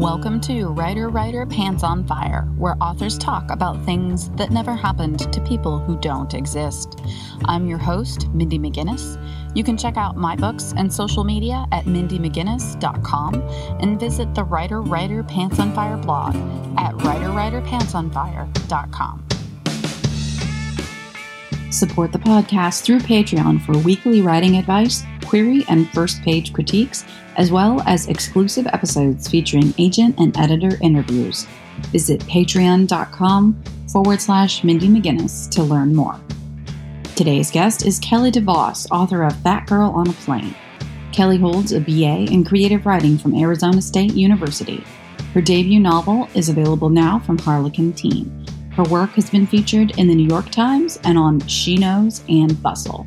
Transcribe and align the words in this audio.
Welcome 0.00 0.40
to 0.42 0.68
Writer 0.68 1.08
Writer 1.10 1.44
Pants 1.44 1.82
on 1.82 2.06
Fire, 2.06 2.48
where 2.56 2.74
authors 2.80 3.18
talk 3.18 3.50
about 3.50 3.84
things 3.84 4.30
that 4.30 4.50
never 4.50 4.74
happened 4.74 5.30
to 5.30 5.42
people 5.42 5.78
who 5.78 6.00
don't 6.00 6.32
exist. 6.32 6.98
I'm 7.44 7.66
your 7.66 7.76
host, 7.76 8.30
Mindy 8.30 8.58
McGinnis. 8.58 9.22
You 9.54 9.62
can 9.62 9.76
check 9.76 9.98
out 9.98 10.16
my 10.16 10.36
books 10.36 10.72
and 10.74 10.90
social 10.90 11.22
media 11.22 11.66
at 11.70 11.84
mindymcginnis.com 11.84 13.34
and 13.82 14.00
visit 14.00 14.34
the 14.34 14.44
Writer 14.44 14.80
Writer 14.80 15.22
Pants 15.22 15.58
on 15.58 15.74
Fire 15.74 15.98
blog 15.98 16.34
at 16.78 16.94
writerwriterpantsonfire.com. 16.94 19.29
Support 21.70 22.10
the 22.10 22.18
podcast 22.18 22.82
through 22.82 22.98
Patreon 22.98 23.62
for 23.62 23.78
weekly 23.78 24.22
writing 24.22 24.56
advice, 24.56 25.04
query, 25.24 25.64
and 25.68 25.88
first 25.90 26.20
page 26.22 26.52
critiques, 26.52 27.04
as 27.36 27.52
well 27.52 27.80
as 27.86 28.08
exclusive 28.08 28.66
episodes 28.66 29.28
featuring 29.28 29.72
agent 29.78 30.18
and 30.18 30.36
editor 30.36 30.76
interviews. 30.80 31.46
Visit 31.92 32.20
patreon.com 32.22 33.62
forward 33.90 34.20
slash 34.20 34.64
Mindy 34.64 34.88
McGinnis 34.88 35.48
to 35.50 35.62
learn 35.62 35.94
more. 35.94 36.20
Today's 37.14 37.50
guest 37.50 37.86
is 37.86 38.00
Kelly 38.00 38.32
DeVos, 38.32 38.88
author 38.90 39.22
of 39.22 39.36
Fat 39.42 39.66
Girl 39.66 39.90
on 39.90 40.08
a 40.08 40.12
Plane. 40.12 40.54
Kelly 41.12 41.38
holds 41.38 41.72
a 41.72 41.80
BA 41.80 42.32
in 42.32 42.44
creative 42.44 42.84
writing 42.84 43.16
from 43.16 43.34
Arizona 43.34 43.80
State 43.80 44.14
University. 44.14 44.82
Her 45.34 45.40
debut 45.40 45.78
novel 45.78 46.28
is 46.34 46.48
available 46.48 46.88
now 46.88 47.20
from 47.20 47.38
Harlequin 47.38 47.92
Teen. 47.92 48.39
Her 48.72 48.84
work 48.84 49.10
has 49.10 49.28
been 49.28 49.46
featured 49.46 49.98
in 49.98 50.06
the 50.06 50.14
New 50.14 50.28
York 50.28 50.48
Times 50.50 50.98
and 51.02 51.18
on 51.18 51.40
She 51.48 51.76
Knows 51.76 52.22
and 52.28 52.62
Bustle. 52.62 53.06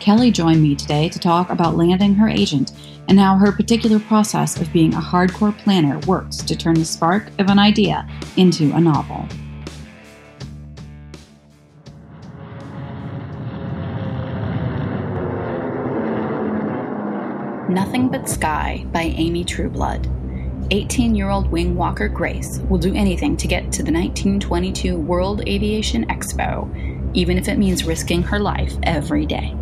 Kelly 0.00 0.30
joined 0.30 0.62
me 0.62 0.76
today 0.76 1.08
to 1.08 1.18
talk 1.18 1.48
about 1.48 1.76
landing 1.76 2.14
her 2.14 2.28
agent 2.28 2.72
and 3.08 3.18
how 3.18 3.36
her 3.36 3.52
particular 3.52 3.98
process 3.98 4.60
of 4.60 4.72
being 4.72 4.92
a 4.94 5.00
hardcore 5.00 5.56
planner 5.58 5.98
works 6.00 6.36
to 6.38 6.54
turn 6.54 6.74
the 6.74 6.84
spark 6.84 7.28
of 7.38 7.48
an 7.48 7.58
idea 7.58 8.06
into 8.36 8.72
a 8.74 8.80
novel. 8.80 9.26
Nothing 17.72 18.08
But 18.08 18.28
Sky 18.28 18.84
by 18.92 19.02
Amy 19.02 19.44
Trueblood. 19.44 20.21
18 20.72 21.14
year 21.14 21.28
old 21.28 21.52
wing 21.52 21.76
walker 21.76 22.08
Grace 22.08 22.58
will 22.70 22.78
do 22.78 22.94
anything 22.94 23.36
to 23.36 23.46
get 23.46 23.64
to 23.64 23.82
the 23.82 23.92
1922 23.92 24.96
World 24.96 25.46
Aviation 25.46 26.06
Expo, 26.06 27.14
even 27.14 27.36
if 27.36 27.46
it 27.46 27.58
means 27.58 27.84
risking 27.84 28.22
her 28.22 28.38
life 28.38 28.72
every 28.82 29.26
day. 29.26 29.54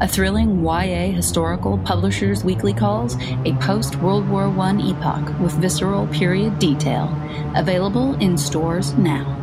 A 0.00 0.06
thrilling 0.06 0.62
YA 0.62 1.10
historical 1.10 1.78
Publishers 1.78 2.44
Weekly 2.44 2.74
calls 2.74 3.16
a 3.46 3.56
post 3.62 3.96
World 3.96 4.28
War 4.28 4.44
I 4.44 4.72
epoch 4.72 5.40
with 5.40 5.52
visceral 5.52 6.06
period 6.08 6.58
detail, 6.58 7.08
available 7.56 8.14
in 8.16 8.36
stores 8.36 8.92
now. 8.92 9.38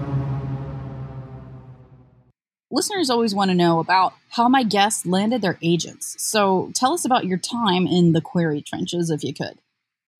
Listeners 2.69 3.09
always 3.09 3.33
want 3.33 3.49
to 3.49 3.55
know 3.55 3.79
about 3.79 4.13
how 4.29 4.47
my 4.47 4.61
guests 4.61 5.07
landed 5.07 5.41
their 5.41 5.57
agents, 5.63 6.15
so 6.19 6.71
tell 6.75 6.93
us 6.93 7.03
about 7.03 7.25
your 7.25 7.39
time 7.39 7.87
in 7.87 8.11
the 8.11 8.21
query 8.21 8.61
trenches 8.61 9.09
if 9.09 9.23
you 9.23 9.33
could. 9.33 9.57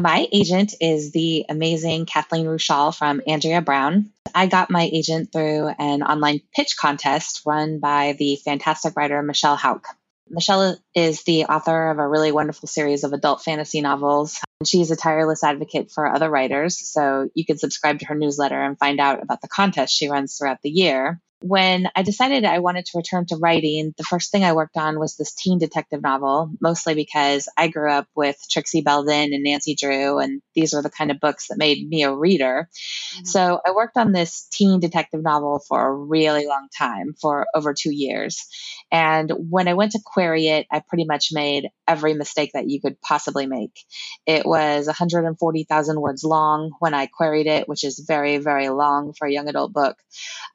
My 0.02 0.30
agent 0.32 0.76
is 0.80 1.12
the 1.12 1.46
amazing 1.50 2.06
Kathleen 2.06 2.46
Rushall 2.46 2.96
from 2.96 3.22
Andrea 3.28 3.62
Brown. 3.62 4.12
I 4.34 4.48
got 4.48 4.72
my 4.72 4.90
agent 4.94 5.34
through 5.34 5.68
an 5.78 6.04
online 6.04 6.40
pitch 6.56 6.78
contest 6.78 7.42
run 7.46 7.80
by 7.80 8.16
the 8.18 8.38
fantastic 8.38 8.96
writer 8.96 9.22
Michelle 9.22 9.58
Hauck. 9.58 9.88
Michelle 10.30 10.78
is 10.96 11.24
the 11.24 11.46
author 11.46 11.90
of 11.90 12.00
a 12.00 12.08
really 12.08 12.32
wonderful 12.32 12.70
series 12.70 13.04
of 13.04 13.12
adult 13.12 13.44
fantasy 13.44 13.82
novels. 13.82 14.40
She's 14.66 14.90
a 14.90 14.96
tireless 14.96 15.44
advocate 15.44 15.92
for 15.92 16.08
other 16.08 16.30
writers, 16.30 16.80
so 16.80 17.30
you 17.34 17.46
can 17.46 17.58
subscribe 17.58 18.00
to 18.00 18.06
her 18.06 18.16
newsletter 18.16 18.62
and 18.62 18.80
find 18.80 19.02
out 19.02 19.22
about 19.22 19.42
the 19.42 19.50
contest 19.50 19.94
she 19.94 20.08
runs 20.08 20.38
throughout 20.38 20.62
the 20.62 20.70
year 20.70 21.20
when 21.42 21.88
I 21.96 22.04
decided 22.04 22.44
I 22.44 22.60
wanted 22.60 22.86
to 22.86 22.98
return 22.98 23.26
to 23.28 23.38
writing, 23.38 23.94
the 23.98 24.04
first 24.04 24.32
thing 24.32 24.44
I 24.44 24.54
worked 24.54 24.76
on 24.76 25.00
was 25.00 25.16
this 25.16 25.34
teen 25.34 25.58
detective 25.58 26.02
novel, 26.02 26.52
mostly 26.60 26.96
because 26.96 27.48
I 27.58 27.70
grew 27.70 27.92
up 27.92 28.08
with 28.16 28.38
Trixie 28.52 28.82
Belden 28.82 29.34
and 29.34 29.44
Nancy 29.44 29.76
Drew, 29.76 30.20
and 30.20 30.42
these 30.54 30.74
were 30.74 30.82
the 30.82 30.90
kind 30.90 31.12
of 31.12 31.20
books 31.20 31.48
that 31.48 31.58
made 31.58 31.88
me 31.88 32.04
a 32.04 32.14
reader. 32.14 32.68
Mm-hmm. 33.16 33.26
So 33.26 33.62
I 33.66 33.72
worked 33.72 33.96
on 33.96 34.12
this 34.12 34.48
teen 34.52 34.80
detective 34.80 35.24
novel 35.24 35.62
for 35.68 35.88
a 35.88 35.96
really 35.96 36.46
long 36.46 36.68
time, 36.78 37.14
for 37.22 37.48
over 37.56 37.74
two 37.74 37.92
years. 37.94 38.46
And 38.92 39.32
when 39.50 39.68
I 39.68 39.76
went 39.76 39.94
to 39.94 40.00
query 40.04 40.48
it, 40.48 40.68
I 40.72 40.82
pretty 40.86 41.06
much 41.06 41.30
made 41.32 41.70
every 41.88 42.16
mistake 42.16 42.52
that 42.54 42.68
you 42.68 42.82
could 42.82 43.00
possibly 43.02 43.46
make. 43.46 43.80
It 44.26 44.46
was 44.46 44.88
140,000 44.88 46.02
words 46.02 46.24
long 46.24 46.72
when 46.80 46.94
I 46.94 47.06
queried 47.06 47.48
it, 47.48 47.70
which 47.70 47.84
is 47.84 48.04
very, 48.06 48.38
very 48.38 48.70
long 48.70 49.14
for 49.18 49.28
a 49.28 49.32
young 49.32 49.48
adult 49.48 49.74
book. 49.74 49.96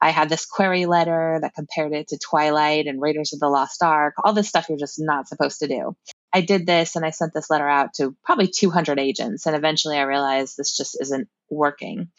I 0.01 0.09
had 0.09 0.29
this 0.29 0.45
query 0.45 0.74
letter 0.83 1.39
that 1.41 1.55
compared 1.55 1.93
it 1.93 2.09
to 2.09 2.17
Twilight 2.17 2.87
and 2.87 3.01
Raiders 3.01 3.31
of 3.31 3.39
the 3.39 3.47
Lost 3.47 3.81
Ark, 3.81 4.15
all 4.21 4.33
this 4.33 4.49
stuff 4.49 4.67
you're 4.67 4.77
just 4.77 4.99
not 4.99 5.29
supposed 5.29 5.59
to 5.59 5.67
do. 5.67 5.95
I 6.33 6.41
did 6.41 6.65
this 6.65 6.97
and 6.97 7.05
I 7.05 7.11
sent 7.11 7.33
this 7.33 7.49
letter 7.49 7.67
out 7.67 7.93
to 7.93 8.13
probably 8.25 8.47
200 8.47 8.99
agents. 8.99 9.45
And 9.45 9.55
eventually 9.55 9.97
I 9.97 10.01
realized 10.01 10.57
this 10.57 10.75
just 10.75 10.97
isn't 10.99 11.29
working. 11.49 12.09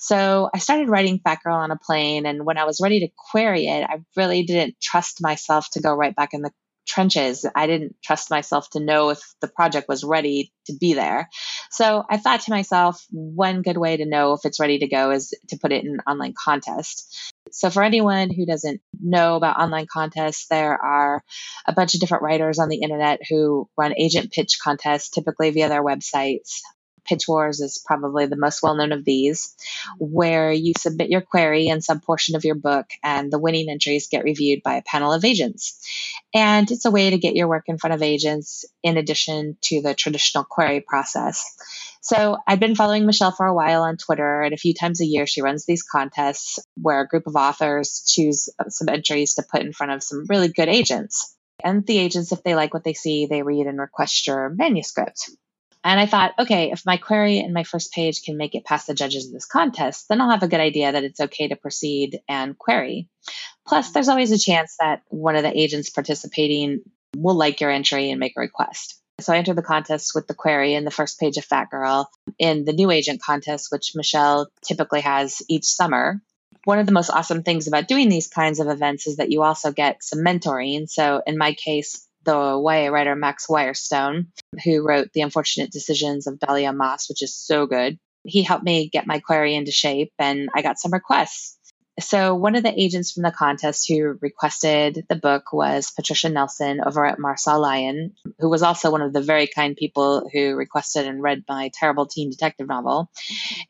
So 0.00 0.50
I 0.52 0.58
started 0.58 0.88
writing 0.88 1.20
Fat 1.22 1.38
Girl 1.44 1.54
on 1.54 1.70
a 1.70 1.76
Plane. 1.76 2.26
And 2.26 2.44
when 2.44 2.58
I 2.58 2.64
was 2.64 2.80
ready 2.82 2.98
to 3.00 3.08
query 3.30 3.68
it, 3.68 3.84
I 3.88 4.00
really 4.16 4.42
didn't 4.42 4.80
trust 4.82 5.22
myself 5.22 5.70
to 5.74 5.80
go 5.80 5.94
right 5.94 6.16
back 6.16 6.30
in 6.32 6.42
the 6.42 6.50
trenches. 6.90 7.46
I 7.54 7.66
didn't 7.66 7.96
trust 8.02 8.30
myself 8.30 8.68
to 8.70 8.80
know 8.80 9.10
if 9.10 9.20
the 9.40 9.48
project 9.48 9.88
was 9.88 10.02
ready 10.02 10.52
to 10.66 10.76
be 10.76 10.94
there. 10.94 11.28
So 11.70 12.04
I 12.10 12.16
thought 12.16 12.40
to 12.42 12.50
myself, 12.50 13.06
one 13.10 13.62
good 13.62 13.76
way 13.76 13.96
to 13.96 14.06
know 14.06 14.32
if 14.32 14.40
it's 14.44 14.60
ready 14.60 14.80
to 14.80 14.88
go 14.88 15.12
is 15.12 15.32
to 15.48 15.58
put 15.58 15.72
it 15.72 15.84
in 15.84 15.92
an 15.92 16.00
online 16.06 16.34
contest. 16.36 17.32
So, 17.52 17.70
for 17.70 17.82
anyone 17.82 18.30
who 18.30 18.46
doesn't 18.46 18.80
know 19.00 19.36
about 19.36 19.58
online 19.58 19.86
contests, 19.92 20.46
there 20.48 20.74
are 20.74 21.22
a 21.66 21.72
bunch 21.72 21.94
of 21.94 22.00
different 22.00 22.22
writers 22.22 22.58
on 22.58 22.68
the 22.68 22.80
internet 22.82 23.20
who 23.28 23.68
run 23.76 23.94
agent 23.96 24.32
pitch 24.32 24.58
contests, 24.62 25.10
typically 25.10 25.50
via 25.50 25.68
their 25.68 25.84
websites. 25.84 26.60
Pitch 27.10 27.26
Wars 27.26 27.60
is 27.60 27.82
probably 27.84 28.26
the 28.26 28.36
most 28.36 28.62
well 28.62 28.76
known 28.76 28.92
of 28.92 29.04
these, 29.04 29.56
where 29.98 30.52
you 30.52 30.74
submit 30.78 31.10
your 31.10 31.20
query 31.20 31.68
and 31.68 31.82
some 31.82 32.00
portion 32.00 32.36
of 32.36 32.44
your 32.44 32.54
book, 32.54 32.86
and 33.02 33.32
the 33.32 33.38
winning 33.40 33.68
entries 33.68 34.06
get 34.06 34.22
reviewed 34.22 34.62
by 34.62 34.76
a 34.76 34.82
panel 34.82 35.12
of 35.12 35.24
agents. 35.24 35.84
And 36.32 36.70
it's 36.70 36.84
a 36.84 36.90
way 36.92 37.10
to 37.10 37.18
get 37.18 37.34
your 37.34 37.48
work 37.48 37.64
in 37.66 37.78
front 37.78 37.94
of 37.94 38.02
agents 38.02 38.64
in 38.84 38.96
addition 38.96 39.56
to 39.62 39.82
the 39.82 39.92
traditional 39.92 40.44
query 40.44 40.80
process. 40.80 41.44
So 42.00 42.38
I've 42.46 42.60
been 42.60 42.76
following 42.76 43.06
Michelle 43.06 43.32
for 43.32 43.46
a 43.46 43.54
while 43.54 43.82
on 43.82 43.96
Twitter, 43.96 44.42
and 44.42 44.54
a 44.54 44.56
few 44.56 44.72
times 44.72 45.00
a 45.00 45.04
year 45.04 45.26
she 45.26 45.42
runs 45.42 45.66
these 45.66 45.82
contests 45.82 46.60
where 46.80 47.00
a 47.00 47.08
group 47.08 47.26
of 47.26 47.34
authors 47.34 48.04
choose 48.08 48.48
some 48.68 48.88
entries 48.88 49.34
to 49.34 49.42
put 49.42 49.62
in 49.62 49.72
front 49.72 49.92
of 49.92 50.02
some 50.04 50.26
really 50.28 50.48
good 50.48 50.68
agents. 50.68 51.36
And 51.62 51.84
the 51.84 51.98
agents, 51.98 52.32
if 52.32 52.42
they 52.42 52.54
like 52.54 52.72
what 52.72 52.84
they 52.84 52.94
see, 52.94 53.26
they 53.26 53.42
read 53.42 53.66
and 53.66 53.78
request 53.78 54.26
your 54.26 54.48
manuscript. 54.48 55.30
And 55.82 55.98
I 55.98 56.06
thought, 56.06 56.32
okay, 56.38 56.70
if 56.72 56.84
my 56.84 56.98
query 56.98 57.38
and 57.38 57.54
my 57.54 57.64
first 57.64 57.92
page 57.92 58.22
can 58.22 58.36
make 58.36 58.54
it 58.54 58.64
past 58.64 58.86
the 58.86 58.94
judges 58.94 59.26
of 59.26 59.32
this 59.32 59.46
contest, 59.46 60.06
then 60.08 60.20
I'll 60.20 60.30
have 60.30 60.42
a 60.42 60.48
good 60.48 60.60
idea 60.60 60.92
that 60.92 61.04
it's 61.04 61.20
okay 61.20 61.48
to 61.48 61.56
proceed 61.56 62.20
and 62.28 62.58
query. 62.58 63.08
Plus, 63.66 63.90
there's 63.92 64.08
always 64.08 64.30
a 64.30 64.38
chance 64.38 64.76
that 64.78 65.02
one 65.08 65.36
of 65.36 65.42
the 65.42 65.58
agents 65.58 65.90
participating 65.90 66.80
will 67.16 67.34
like 67.34 67.60
your 67.60 67.70
entry 67.70 68.10
and 68.10 68.20
make 68.20 68.34
a 68.36 68.40
request. 68.40 69.00
So 69.20 69.32
I 69.32 69.38
entered 69.38 69.56
the 69.56 69.62
contest 69.62 70.12
with 70.14 70.26
the 70.26 70.34
query 70.34 70.74
in 70.74 70.84
the 70.84 70.90
first 70.90 71.18
page 71.18 71.36
of 71.36 71.44
Fat 71.44 71.70
Girl 71.70 72.10
in 72.38 72.64
the 72.64 72.72
new 72.72 72.90
agent 72.90 73.22
contest, 73.22 73.68
which 73.70 73.92
Michelle 73.94 74.48
typically 74.66 75.00
has 75.00 75.42
each 75.48 75.64
summer. 75.64 76.22
One 76.64 76.78
of 76.78 76.86
the 76.86 76.92
most 76.92 77.10
awesome 77.10 77.42
things 77.42 77.68
about 77.68 77.88
doing 77.88 78.08
these 78.08 78.28
kinds 78.28 78.60
of 78.60 78.68
events 78.68 79.06
is 79.06 79.16
that 79.16 79.30
you 79.30 79.42
also 79.42 79.72
get 79.72 80.02
some 80.02 80.20
mentoring. 80.20 80.88
So 80.88 81.22
in 81.26 81.38
my 81.38 81.54
case, 81.54 82.06
the 82.24 82.32
YA 82.32 82.88
writer 82.88 83.16
Max 83.16 83.46
Wirestone, 83.48 84.26
who 84.64 84.86
wrote 84.86 85.08
The 85.12 85.22
Unfortunate 85.22 85.70
Decisions 85.70 86.26
of 86.26 86.38
Dahlia 86.38 86.72
Moss, 86.72 87.08
which 87.08 87.22
is 87.22 87.36
so 87.36 87.66
good. 87.66 87.98
He 88.24 88.42
helped 88.42 88.64
me 88.64 88.88
get 88.88 89.06
my 89.06 89.20
query 89.20 89.54
into 89.54 89.72
shape 89.72 90.12
and 90.18 90.48
I 90.54 90.62
got 90.62 90.78
some 90.78 90.92
requests. 90.92 91.58
So, 92.00 92.34
one 92.34 92.56
of 92.56 92.62
the 92.62 92.80
agents 92.80 93.12
from 93.12 93.22
the 93.22 93.30
contest 93.30 93.86
who 93.88 94.18
requested 94.20 95.04
the 95.08 95.16
book 95.16 95.52
was 95.52 95.90
Patricia 95.90 96.28
Nelson 96.28 96.80
over 96.84 97.04
at 97.04 97.18
Marsal 97.18 97.60
Lyon, 97.60 98.14
who 98.38 98.48
was 98.48 98.62
also 98.62 98.90
one 98.90 99.02
of 99.02 99.12
the 99.12 99.20
very 99.20 99.46
kind 99.46 99.76
people 99.76 100.28
who 100.32 100.54
requested 100.54 101.06
and 101.06 101.22
read 101.22 101.44
my 101.48 101.70
terrible 101.74 102.06
teen 102.06 102.30
detective 102.30 102.68
novel. 102.68 103.10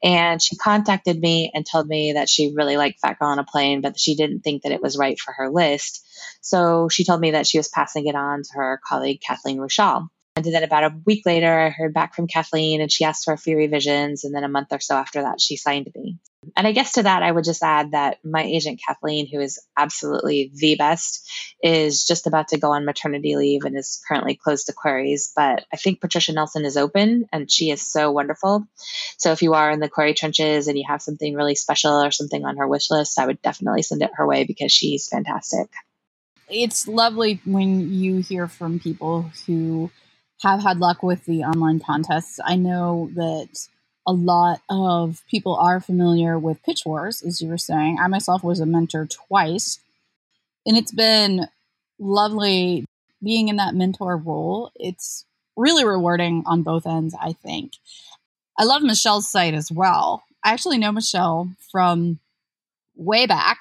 And 0.02 0.40
she 0.40 0.56
contacted 0.56 1.20
me 1.20 1.50
and 1.52 1.66
told 1.66 1.86
me 1.86 2.12
that 2.14 2.28
she 2.28 2.54
really 2.54 2.76
liked 2.76 3.00
Fat 3.00 3.18
Girl 3.18 3.28
on 3.28 3.38
a 3.38 3.44
Plane, 3.44 3.80
but 3.80 3.98
she 3.98 4.14
didn't 4.14 4.40
think 4.40 4.62
that 4.62 4.72
it 4.72 4.82
was 4.82 4.96
right 4.96 5.18
for 5.18 5.32
her 5.32 5.50
list. 5.50 6.06
So, 6.40 6.88
she 6.88 7.04
told 7.04 7.20
me 7.20 7.32
that 7.32 7.46
she 7.46 7.58
was 7.58 7.68
passing 7.68 8.06
it 8.06 8.14
on 8.14 8.42
to 8.42 8.50
her 8.54 8.80
colleague, 8.86 9.20
Kathleen 9.26 9.58
Rushall. 9.58 10.08
And 10.36 10.44
then 10.44 10.62
about 10.62 10.84
a 10.84 10.94
week 11.04 11.26
later, 11.26 11.58
I 11.58 11.70
heard 11.70 11.92
back 11.92 12.14
from 12.14 12.28
Kathleen 12.28 12.80
and 12.80 12.90
she 12.90 13.04
asked 13.04 13.24
for 13.24 13.34
a 13.34 13.38
few 13.38 13.56
revisions. 13.56 14.24
And 14.24 14.34
then 14.34 14.44
a 14.44 14.48
month 14.48 14.68
or 14.70 14.80
so 14.80 14.94
after 14.94 15.22
that, 15.22 15.40
she 15.40 15.56
signed 15.56 15.90
me. 15.94 16.18
And 16.56 16.66
I 16.66 16.72
guess 16.72 16.92
to 16.92 17.02
that, 17.02 17.22
I 17.22 17.30
would 17.30 17.44
just 17.44 17.62
add 17.62 17.90
that 17.92 18.18
my 18.24 18.42
agent, 18.42 18.80
Kathleen, 18.86 19.28
who 19.30 19.40
is 19.40 19.60
absolutely 19.76 20.50
the 20.54 20.74
best, 20.76 21.30
is 21.62 22.04
just 22.06 22.26
about 22.26 22.48
to 22.48 22.58
go 22.58 22.72
on 22.72 22.86
maternity 22.86 23.36
leave 23.36 23.64
and 23.64 23.76
is 23.76 24.02
currently 24.08 24.36
closed 24.36 24.66
to 24.66 24.72
queries. 24.72 25.32
But 25.36 25.64
I 25.72 25.76
think 25.76 26.00
Patricia 26.00 26.32
Nelson 26.32 26.64
is 26.64 26.78
open 26.78 27.26
and 27.30 27.50
she 27.50 27.70
is 27.70 27.82
so 27.82 28.10
wonderful. 28.10 28.66
So 29.18 29.32
if 29.32 29.42
you 29.42 29.52
are 29.52 29.70
in 29.70 29.80
the 29.80 29.88
query 29.90 30.14
trenches 30.14 30.66
and 30.66 30.78
you 30.78 30.84
have 30.88 31.02
something 31.02 31.34
really 31.34 31.54
special 31.54 32.02
or 32.02 32.10
something 32.10 32.44
on 32.44 32.56
her 32.56 32.66
wish 32.66 32.90
list, 32.90 33.18
I 33.18 33.26
would 33.26 33.42
definitely 33.42 33.82
send 33.82 34.02
it 34.02 34.10
her 34.14 34.26
way 34.26 34.44
because 34.44 34.72
she's 34.72 35.08
fantastic. 35.08 35.68
It's 36.48 36.88
lovely 36.88 37.40
when 37.44 37.92
you 37.92 38.18
hear 38.18 38.48
from 38.48 38.80
people 38.80 39.30
who 39.46 39.90
have 40.40 40.62
had 40.62 40.78
luck 40.78 41.02
with 41.02 41.24
the 41.26 41.44
online 41.44 41.80
contests. 41.80 42.40
I 42.42 42.56
know 42.56 43.10
that 43.14 43.48
a 44.06 44.12
lot 44.12 44.60
of 44.68 45.22
people 45.30 45.56
are 45.56 45.80
familiar 45.80 46.38
with 46.38 46.62
Pitch 46.62 46.82
Wars, 46.86 47.22
as 47.22 47.40
you 47.40 47.48
were 47.48 47.58
saying. 47.58 47.98
I 48.00 48.06
myself 48.08 48.42
was 48.42 48.60
a 48.60 48.66
mentor 48.66 49.06
twice, 49.06 49.78
and 50.66 50.76
it's 50.76 50.92
been 50.92 51.46
lovely 51.98 52.86
being 53.22 53.48
in 53.48 53.56
that 53.56 53.74
mentor 53.74 54.16
role. 54.16 54.72
It's 54.74 55.24
really 55.56 55.84
rewarding 55.84 56.42
on 56.46 56.62
both 56.62 56.86
ends, 56.86 57.14
I 57.20 57.32
think. 57.32 57.72
I 58.58 58.64
love 58.64 58.82
Michelle's 58.82 59.30
site 59.30 59.54
as 59.54 59.70
well. 59.70 60.22
I 60.42 60.52
actually 60.52 60.78
know 60.78 60.92
Michelle 60.92 61.50
from 61.70 62.18
way 62.96 63.26
back, 63.26 63.60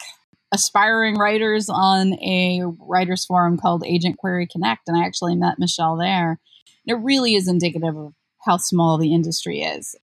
aspiring 0.52 1.16
writers 1.16 1.70
on 1.70 2.14
a 2.16 2.64
writers 2.80 3.26
forum 3.26 3.58
called 3.58 3.84
Agent 3.86 4.18
Query 4.18 4.48
Connect, 4.48 4.88
and 4.88 4.98
I 4.98 5.06
actually 5.06 5.36
met 5.36 5.60
Michelle 5.60 5.98
there. 5.98 6.40
And 6.88 6.98
it 6.98 7.04
really 7.04 7.36
is 7.36 7.48
indicative 7.48 7.98
of 7.98 8.14
how 8.46 8.58
small 8.58 8.98
the 8.98 9.14
industry 9.14 9.62
is 9.62 9.96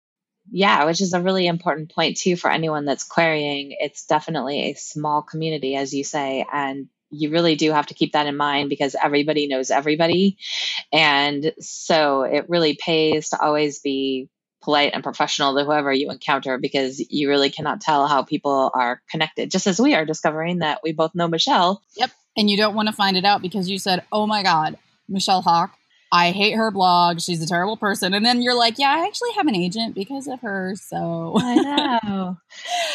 yeah, 0.50 0.84
which 0.84 1.00
is 1.00 1.12
a 1.12 1.20
really 1.20 1.46
important 1.46 1.93
point 1.93 2.16
too 2.16 2.37
for 2.37 2.50
anyone 2.50 2.84
that's 2.84 3.04
querying. 3.04 3.76
It's 3.78 4.06
definitely 4.06 4.70
a 4.70 4.75
small 4.75 5.22
community, 5.22 5.76
as 5.76 5.93
you 5.93 6.04
say, 6.04 6.44
and 6.52 6.88
you 7.10 7.31
really 7.31 7.56
do 7.56 7.72
have 7.72 7.87
to 7.87 7.94
keep 7.94 8.12
that 8.12 8.26
in 8.26 8.37
mind 8.37 8.69
because 8.69 8.96
everybody 9.00 9.46
knows 9.46 9.70
everybody. 9.70 10.38
And 10.93 11.52
so 11.60 12.22
it 12.22 12.46
really 12.48 12.75
pays 12.75 13.31
to 13.31 13.40
always 13.40 13.81
be 13.81 14.28
polite 14.62 14.93
and 14.94 15.04
professional 15.04 15.56
to 15.56 15.64
whoever 15.64 15.93
you 15.93 16.10
encounter 16.10 16.58
because 16.58 16.98
you 17.10 17.28
really 17.28 17.50
cannot 17.50 17.81
tell 17.81 18.08
how 18.08 18.22
people 18.22 18.70
are 18.75 19.00
connected, 19.10 19.50
just 19.50 19.66
as 19.66 19.81
we 19.81 19.94
are 19.94 20.04
discovering 20.04 20.58
that 20.58 20.81
we 20.82 20.93
both 20.93 21.14
know 21.14 21.28
Michelle. 21.28 21.82
Yep. 21.96 22.10
And 22.37 22.50
you 22.50 22.56
don't 22.56 22.75
want 22.75 22.88
to 22.88 22.94
find 22.94 23.16
it 23.16 23.25
out 23.25 23.43
because 23.43 23.70
you 23.70 23.78
said, 23.78 24.04
oh 24.10 24.26
my 24.26 24.43
God, 24.43 24.76
Michelle 25.08 25.43
Hauck 25.43 25.76
I 26.12 26.31
hate 26.31 26.53
her 26.53 26.70
blog. 26.70 27.20
She's 27.20 27.43
a 27.43 27.47
terrible 27.47 27.76
person. 27.76 28.14
And 28.14 28.25
then 28.25 28.41
you're 28.41 28.55
like, 28.55 28.79
yeah, 28.79 28.91
I 28.91 29.06
actually 29.06 29.32
have 29.32 29.47
an 29.47 29.56
agent 29.56 29.94
because 29.94 30.29
of 30.29 30.41
her. 30.41 30.75
So 30.76 31.35
I 31.37 31.55
know. 31.56 32.37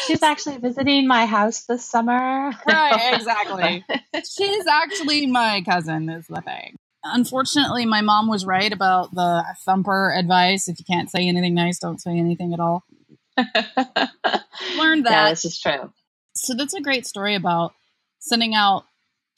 She's 0.06 0.22
actually 0.22 0.58
visiting 0.58 1.06
my 1.06 1.26
house 1.26 1.64
this 1.64 1.84
summer. 1.84 2.52
right, 2.66 3.12
exactly. 3.14 3.84
She's 4.14 4.66
actually 4.66 5.26
my 5.26 5.62
cousin, 5.64 6.08
is 6.08 6.26
the 6.26 6.40
thing. 6.40 6.76
Unfortunately, 7.04 7.84
my 7.84 8.00
mom 8.00 8.28
was 8.28 8.46
right 8.46 8.72
about 8.72 9.14
the 9.14 9.44
thumper 9.64 10.14
advice. 10.16 10.68
If 10.68 10.78
you 10.78 10.84
can't 10.84 11.10
say 11.10 11.28
anything 11.28 11.54
nice, 11.54 11.78
don't 11.78 12.00
say 12.00 12.16
anything 12.16 12.54
at 12.54 12.60
all. 12.60 12.84
Learned 13.36 15.06
that. 15.06 15.10
Yeah, 15.10 15.30
this 15.30 15.44
is 15.44 15.60
true. 15.60 15.92
So 16.34 16.54
that's 16.54 16.74
a 16.74 16.80
great 16.80 17.06
story 17.06 17.34
about 17.34 17.74
sending 18.20 18.54
out 18.54 18.84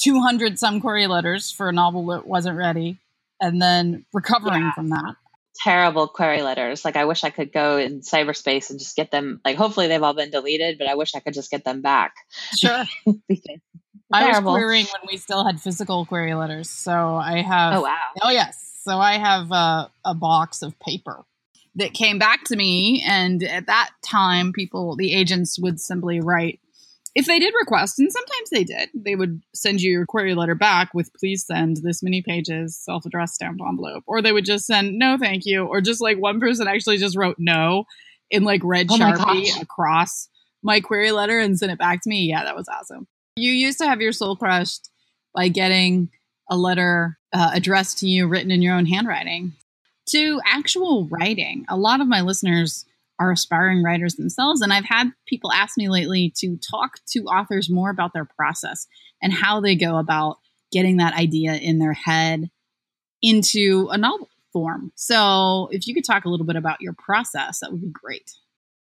200 0.02 0.58
some 0.58 0.80
query 0.80 1.06
letters 1.06 1.50
for 1.50 1.68
a 1.68 1.72
novel 1.72 2.06
that 2.06 2.26
wasn't 2.26 2.58
ready 2.58 2.98
and 3.40 3.60
then 3.60 4.04
recovering 4.12 4.62
yeah. 4.62 4.72
from 4.72 4.90
that 4.90 5.16
terrible 5.62 6.08
query 6.08 6.42
letters. 6.42 6.84
Like 6.84 6.96
I 6.96 7.04
wish 7.04 7.24
I 7.24 7.30
could 7.30 7.52
go 7.52 7.76
in 7.76 8.00
cyberspace 8.00 8.70
and 8.70 8.78
just 8.78 8.96
get 8.96 9.10
them. 9.10 9.40
Like 9.44 9.56
hopefully 9.56 9.86
they've 9.86 10.02
all 10.02 10.14
been 10.14 10.30
deleted, 10.30 10.78
but 10.78 10.88
I 10.88 10.94
wish 10.94 11.14
I 11.14 11.20
could 11.20 11.34
just 11.34 11.50
get 11.50 11.64
them 11.64 11.80
back. 11.80 12.14
Sure. 12.56 12.84
I 14.12 14.28
was 14.28 14.40
querying 14.40 14.86
when 14.86 15.08
we 15.10 15.16
still 15.16 15.44
had 15.44 15.60
physical 15.60 16.06
query 16.06 16.34
letters, 16.34 16.70
so 16.70 16.92
I 16.92 17.42
have. 17.42 17.74
Oh 17.74 17.82
wow. 17.82 17.98
Oh 18.22 18.30
yes, 18.30 18.80
so 18.84 18.98
I 18.98 19.18
have 19.18 19.50
a, 19.50 19.90
a 20.04 20.14
box 20.14 20.62
of 20.62 20.78
paper 20.78 21.24
that 21.76 21.94
came 21.94 22.18
back 22.18 22.44
to 22.44 22.56
me, 22.56 23.02
and 23.06 23.42
at 23.42 23.66
that 23.66 23.90
time, 24.04 24.52
people, 24.52 24.94
the 24.94 25.12
agents 25.12 25.58
would 25.58 25.80
simply 25.80 26.20
write 26.20 26.60
if 27.14 27.26
they 27.26 27.38
did 27.38 27.54
request, 27.58 27.98
and 27.98 28.10
sometimes 28.12 28.50
they 28.50 28.64
did, 28.64 28.90
they 28.94 29.14
would 29.14 29.40
send 29.54 29.80
you 29.80 29.90
your 29.92 30.06
query 30.06 30.34
letter 30.34 30.54
back 30.54 30.92
with 30.94 31.12
please 31.14 31.46
send 31.46 31.78
this 31.78 32.02
many 32.02 32.22
pages, 32.22 32.76
self 32.76 33.06
addressed 33.06 33.34
stamped 33.34 33.62
envelope. 33.66 34.02
Or 34.06 34.20
they 34.20 34.32
would 34.32 34.44
just 34.44 34.66
send 34.66 34.98
no 34.98 35.16
thank 35.18 35.46
you. 35.46 35.64
Or 35.64 35.80
just 35.80 36.00
like 36.00 36.18
one 36.18 36.40
person 36.40 36.66
actually 36.66 36.98
just 36.98 37.16
wrote 37.16 37.36
no 37.38 37.84
in 38.30 38.42
like 38.42 38.62
red 38.64 38.88
oh 38.90 38.96
Sharpie 38.96 39.60
across 39.62 40.28
my 40.62 40.80
query 40.80 41.12
letter 41.12 41.38
and 41.38 41.58
sent 41.58 41.70
it 41.70 41.78
back 41.78 42.02
to 42.02 42.08
me. 42.08 42.22
Yeah, 42.28 42.44
that 42.44 42.56
was 42.56 42.68
awesome. 42.68 43.06
You 43.36 43.52
used 43.52 43.78
to 43.78 43.86
have 43.86 44.00
your 44.00 44.12
soul 44.12 44.34
crushed 44.34 44.88
by 45.34 45.48
getting 45.48 46.08
a 46.50 46.56
letter 46.56 47.18
uh, 47.32 47.50
addressed 47.54 47.98
to 47.98 48.08
you 48.08 48.26
written 48.26 48.50
in 48.50 48.62
your 48.62 48.74
own 48.74 48.86
handwriting 48.86 49.52
to 50.06 50.40
actual 50.44 51.06
writing. 51.06 51.64
A 51.68 51.76
lot 51.76 52.00
of 52.00 52.08
my 52.08 52.20
listeners 52.22 52.84
are 53.18 53.32
aspiring 53.32 53.82
writers 53.82 54.16
themselves. 54.16 54.60
And 54.60 54.72
I've 54.72 54.84
had 54.84 55.10
people 55.26 55.52
ask 55.52 55.76
me 55.76 55.88
lately 55.88 56.32
to 56.38 56.56
talk 56.56 56.98
to 57.12 57.24
authors 57.24 57.70
more 57.70 57.90
about 57.90 58.12
their 58.12 58.24
process 58.24 58.86
and 59.22 59.32
how 59.32 59.60
they 59.60 59.76
go 59.76 59.98
about 59.98 60.38
getting 60.72 60.96
that 60.96 61.14
idea 61.14 61.54
in 61.54 61.78
their 61.78 61.92
head 61.92 62.50
into 63.22 63.88
a 63.90 63.98
novel 63.98 64.28
form. 64.52 64.92
So 64.94 65.68
if 65.70 65.86
you 65.86 65.94
could 65.94 66.04
talk 66.04 66.24
a 66.24 66.28
little 66.28 66.46
bit 66.46 66.56
about 66.56 66.80
your 66.80 66.94
process, 66.94 67.60
that 67.60 67.70
would 67.70 67.80
be 67.80 67.92
great. 67.92 68.30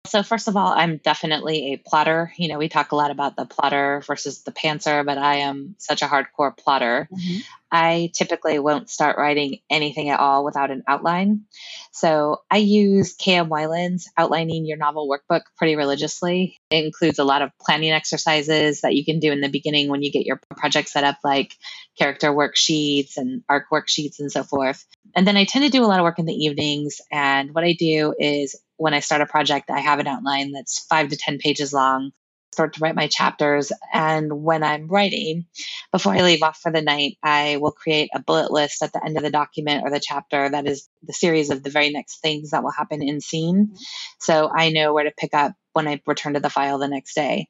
So, 0.06 0.22
first 0.22 0.50
of 0.50 0.58
all, 0.58 0.74
I'm 0.74 0.98
definitely 0.98 1.74
a 1.74 1.78
plotter. 1.78 2.34
You 2.38 2.50
know, 2.50 2.58
we 2.58 2.68
talk 2.68 2.92
a 2.92 2.96
lot 2.98 3.10
about 3.10 3.38
the 3.38 3.46
plotter 3.46 4.04
versus 4.06 4.44
the 4.44 4.52
pantser, 4.52 5.06
but 5.06 5.18
I 5.18 5.38
am 5.38 5.76
such 5.78 6.02
a 6.02 6.08
hardcore 6.08 6.56
plotter. 6.58 7.08
Mm-hmm. 7.12 7.40
I 7.72 8.12
typically 8.14 8.60
won't 8.60 8.90
start 8.90 9.18
writing 9.18 9.60
anything 9.70 10.10
at 10.10 10.20
all 10.20 10.44
without 10.44 10.72
an 10.72 10.84
outline. 10.90 11.46
So, 11.94 12.42
I 12.52 12.58
use 12.58 13.16
KM 13.16 13.48
Weiland's 13.48 14.10
outlining 14.18 14.66
your 14.66 14.76
novel 14.76 15.08
workbook 15.08 15.44
pretty 15.58 15.78
religiously. 15.78 16.60
It 16.70 16.84
includes 16.84 17.18
a 17.18 17.24
lot 17.24 17.42
of 17.42 17.52
planning 17.62 17.94
exercises 17.94 18.82
that 18.82 18.96
you 18.96 19.06
can 19.06 19.20
do 19.20 19.32
in 19.32 19.40
the 19.40 19.48
beginning 19.48 19.88
when 19.88 20.04
you 20.04 20.12
get 20.12 20.26
your 20.26 20.42
project 20.58 20.90
set 20.90 21.06
up, 21.06 21.20
like 21.24 21.56
character 21.98 22.30
worksheets 22.30 23.16
and 23.16 23.42
arc 23.48 23.68
worksheets 23.72 24.20
and 24.20 24.30
so 24.30 24.44
forth. 24.44 24.86
And 25.16 25.26
then 25.26 25.38
I 25.38 25.46
tend 25.46 25.64
to 25.64 25.72
do 25.72 25.84
a 25.84 25.88
lot 25.88 26.00
of 26.00 26.04
work 26.04 26.20
in 26.20 26.26
the 26.26 26.34
evenings. 26.34 27.00
And 27.10 27.54
what 27.56 27.64
I 27.64 27.72
do 27.72 28.14
is 28.20 28.60
when 28.84 28.94
I 28.94 29.00
start 29.00 29.22
a 29.22 29.26
project, 29.26 29.70
I 29.70 29.80
have 29.80 30.00
an 30.00 30.08
outline 30.08 30.52
that's 30.52 30.80
five 30.90 31.08
to 31.08 31.16
10 31.16 31.38
pages 31.38 31.72
long, 31.72 32.12
start 32.52 32.74
to 32.74 32.82
write 32.82 32.96
my 32.96 33.08
chapters. 33.08 33.72
And 33.94 34.44
when 34.44 34.62
I'm 34.62 34.90
writing, 34.90 35.46
before 35.94 36.12
I 36.12 36.22
leave 36.22 36.44
off 36.44 36.60
for 36.60 36.70
the 36.70 36.82
night, 36.82 37.18
I 37.24 37.56
will 37.62 37.72
create 37.72 38.10
a 38.14 38.20
bullet 38.20 38.52
list 38.52 38.84
at 38.84 38.92
the 38.92 39.02
end 39.02 39.16
of 39.16 39.24
the 39.24 39.32
document 39.32 39.86
or 39.86 39.90
the 39.90 40.02
chapter 40.02 40.50
that 40.50 40.68
is 40.68 40.90
the 41.02 41.14
series 41.14 41.50
of 41.50 41.64
the 41.64 41.70
very 41.70 41.92
next 41.92 42.20
things 42.20 42.50
that 42.50 42.62
will 42.62 42.74
happen 42.74 43.02
in 43.02 43.22
scene. 43.22 43.78
So 44.20 44.52
I 44.54 44.70
know 44.70 44.94
where 44.94 45.06
to 45.06 45.14
pick 45.18 45.34
up 45.34 45.54
when 45.72 45.88
I 45.88 46.02
return 46.06 46.34
to 46.34 46.42
the 46.42 46.50
file 46.50 46.78
the 46.78 46.90
next 46.90 47.14
day. 47.14 47.48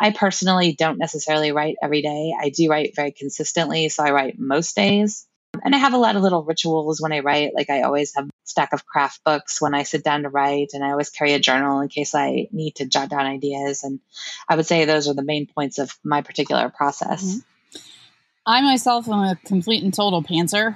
I 0.00 0.10
personally 0.10 0.74
don't 0.76 0.98
necessarily 0.98 1.52
write 1.52 1.76
every 1.80 2.02
day. 2.02 2.34
I 2.36 2.48
do 2.48 2.68
write 2.68 2.96
very 2.96 3.12
consistently, 3.12 3.88
so 3.88 4.02
I 4.02 4.10
write 4.10 4.34
most 4.36 4.74
days. 4.74 5.28
And 5.64 5.74
I 5.74 5.78
have 5.78 5.94
a 5.94 5.98
lot 5.98 6.16
of 6.16 6.22
little 6.22 6.42
rituals 6.42 7.00
when 7.00 7.12
I 7.12 7.20
write. 7.20 7.54
Like 7.54 7.70
I 7.70 7.82
always 7.82 8.14
have 8.16 8.26
a 8.26 8.30
stack 8.44 8.72
of 8.72 8.84
craft 8.84 9.22
books 9.24 9.60
when 9.60 9.74
I 9.74 9.84
sit 9.84 10.02
down 10.02 10.22
to 10.22 10.28
write, 10.28 10.70
and 10.72 10.84
I 10.84 10.90
always 10.90 11.10
carry 11.10 11.34
a 11.34 11.38
journal 11.38 11.80
in 11.80 11.88
case 11.88 12.14
I 12.14 12.48
need 12.50 12.76
to 12.76 12.86
jot 12.86 13.08
down 13.08 13.26
ideas. 13.26 13.84
And 13.84 14.00
I 14.48 14.56
would 14.56 14.66
say 14.66 14.84
those 14.84 15.08
are 15.08 15.14
the 15.14 15.22
main 15.22 15.46
points 15.46 15.78
of 15.78 15.96
my 16.04 16.22
particular 16.22 16.68
process. 16.68 17.24
Mm-hmm. 17.24 17.38
I 18.44 18.60
myself 18.62 19.08
am 19.08 19.20
a 19.20 19.36
complete 19.44 19.84
and 19.84 19.94
total 19.94 20.22
pantser 20.22 20.74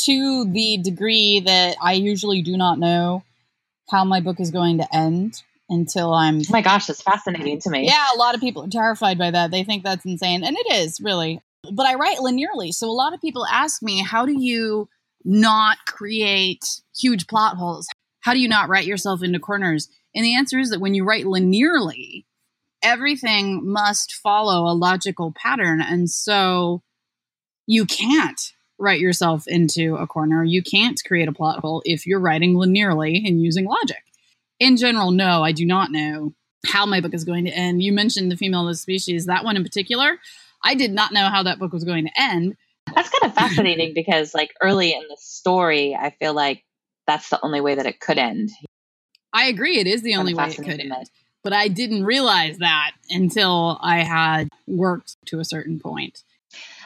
to 0.00 0.44
the 0.50 0.78
degree 0.78 1.40
that 1.40 1.76
I 1.80 1.92
usually 1.92 2.42
do 2.42 2.56
not 2.56 2.80
know 2.80 3.22
how 3.88 4.04
my 4.04 4.20
book 4.20 4.40
is 4.40 4.50
going 4.50 4.78
to 4.78 4.96
end 4.96 5.40
until 5.68 6.12
I'm. 6.12 6.38
Oh 6.38 6.50
my 6.50 6.62
gosh, 6.62 6.86
that's 6.86 7.02
fascinating 7.02 7.60
to 7.60 7.70
me. 7.70 7.86
Yeah, 7.86 8.06
a 8.14 8.18
lot 8.18 8.34
of 8.34 8.40
people 8.40 8.64
are 8.64 8.68
terrified 8.68 9.16
by 9.16 9.30
that. 9.30 9.52
They 9.52 9.62
think 9.62 9.84
that's 9.84 10.04
insane. 10.04 10.42
And 10.42 10.56
it 10.58 10.72
is, 10.72 11.00
really 11.00 11.40
but 11.72 11.86
I 11.86 11.94
write 11.94 12.18
linearly. 12.18 12.72
So 12.72 12.88
a 12.88 12.92
lot 12.92 13.14
of 13.14 13.20
people 13.20 13.46
ask 13.46 13.82
me, 13.82 14.02
how 14.02 14.26
do 14.26 14.38
you 14.38 14.88
not 15.24 15.78
create 15.86 16.64
huge 16.96 17.26
plot 17.26 17.56
holes? 17.56 17.88
How 18.20 18.32
do 18.32 18.40
you 18.40 18.48
not 18.48 18.68
write 18.68 18.86
yourself 18.86 19.22
into 19.22 19.38
corners? 19.38 19.88
And 20.14 20.24
the 20.24 20.34
answer 20.34 20.58
is 20.58 20.70
that 20.70 20.80
when 20.80 20.94
you 20.94 21.04
write 21.04 21.24
linearly, 21.24 22.24
everything 22.82 23.66
must 23.66 24.14
follow 24.14 24.70
a 24.70 24.74
logical 24.74 25.32
pattern. 25.32 25.80
And 25.80 26.08
so 26.10 26.82
you 27.66 27.86
can't 27.86 28.52
write 28.78 29.00
yourself 29.00 29.46
into 29.46 29.96
a 29.96 30.06
corner. 30.06 30.44
You 30.44 30.62
can't 30.62 31.00
create 31.06 31.28
a 31.28 31.32
plot 31.32 31.60
hole 31.60 31.82
if 31.84 32.06
you're 32.06 32.20
writing 32.20 32.54
linearly 32.54 33.26
and 33.26 33.42
using 33.42 33.64
logic. 33.64 34.02
In 34.60 34.76
general, 34.76 35.10
no, 35.10 35.42
I 35.42 35.52
do 35.52 35.64
not 35.64 35.90
know 35.90 36.34
how 36.66 36.86
my 36.86 37.00
book 37.00 37.14
is 37.14 37.24
going 37.24 37.44
to 37.44 37.50
end. 37.50 37.82
You 37.82 37.92
mentioned 37.92 38.30
the 38.30 38.36
female 38.36 38.62
of 38.62 38.68
the 38.68 38.76
species, 38.76 39.26
that 39.26 39.44
one 39.44 39.56
in 39.56 39.62
particular. 39.62 40.18
I 40.64 40.74
did 40.74 40.92
not 40.92 41.12
know 41.12 41.28
how 41.28 41.42
that 41.44 41.58
book 41.58 41.72
was 41.72 41.84
going 41.84 42.06
to 42.06 42.12
end. 42.20 42.56
That's 42.94 43.10
kind 43.10 43.30
of 43.30 43.34
fascinating 43.34 43.92
because, 43.94 44.34
like, 44.34 44.50
early 44.62 44.92
in 44.92 45.02
the 45.08 45.16
story, 45.18 45.94
I 45.94 46.10
feel 46.10 46.34
like 46.34 46.64
that's 47.06 47.28
the 47.28 47.44
only 47.44 47.60
way 47.60 47.74
that 47.74 47.86
it 47.86 48.00
could 48.00 48.18
end. 48.18 48.50
I 49.32 49.46
agree. 49.46 49.78
It 49.78 49.86
is 49.86 50.02
the 50.02 50.16
only 50.16 50.34
way 50.34 50.48
it 50.48 50.56
could 50.56 50.80
end. 50.80 51.10
But 51.42 51.52
I 51.52 51.68
didn't 51.68 52.04
realize 52.04 52.58
that 52.58 52.92
until 53.10 53.78
I 53.82 53.98
had 53.98 54.48
worked 54.66 55.16
to 55.26 55.40
a 55.40 55.44
certain 55.44 55.78
point. 55.78 56.22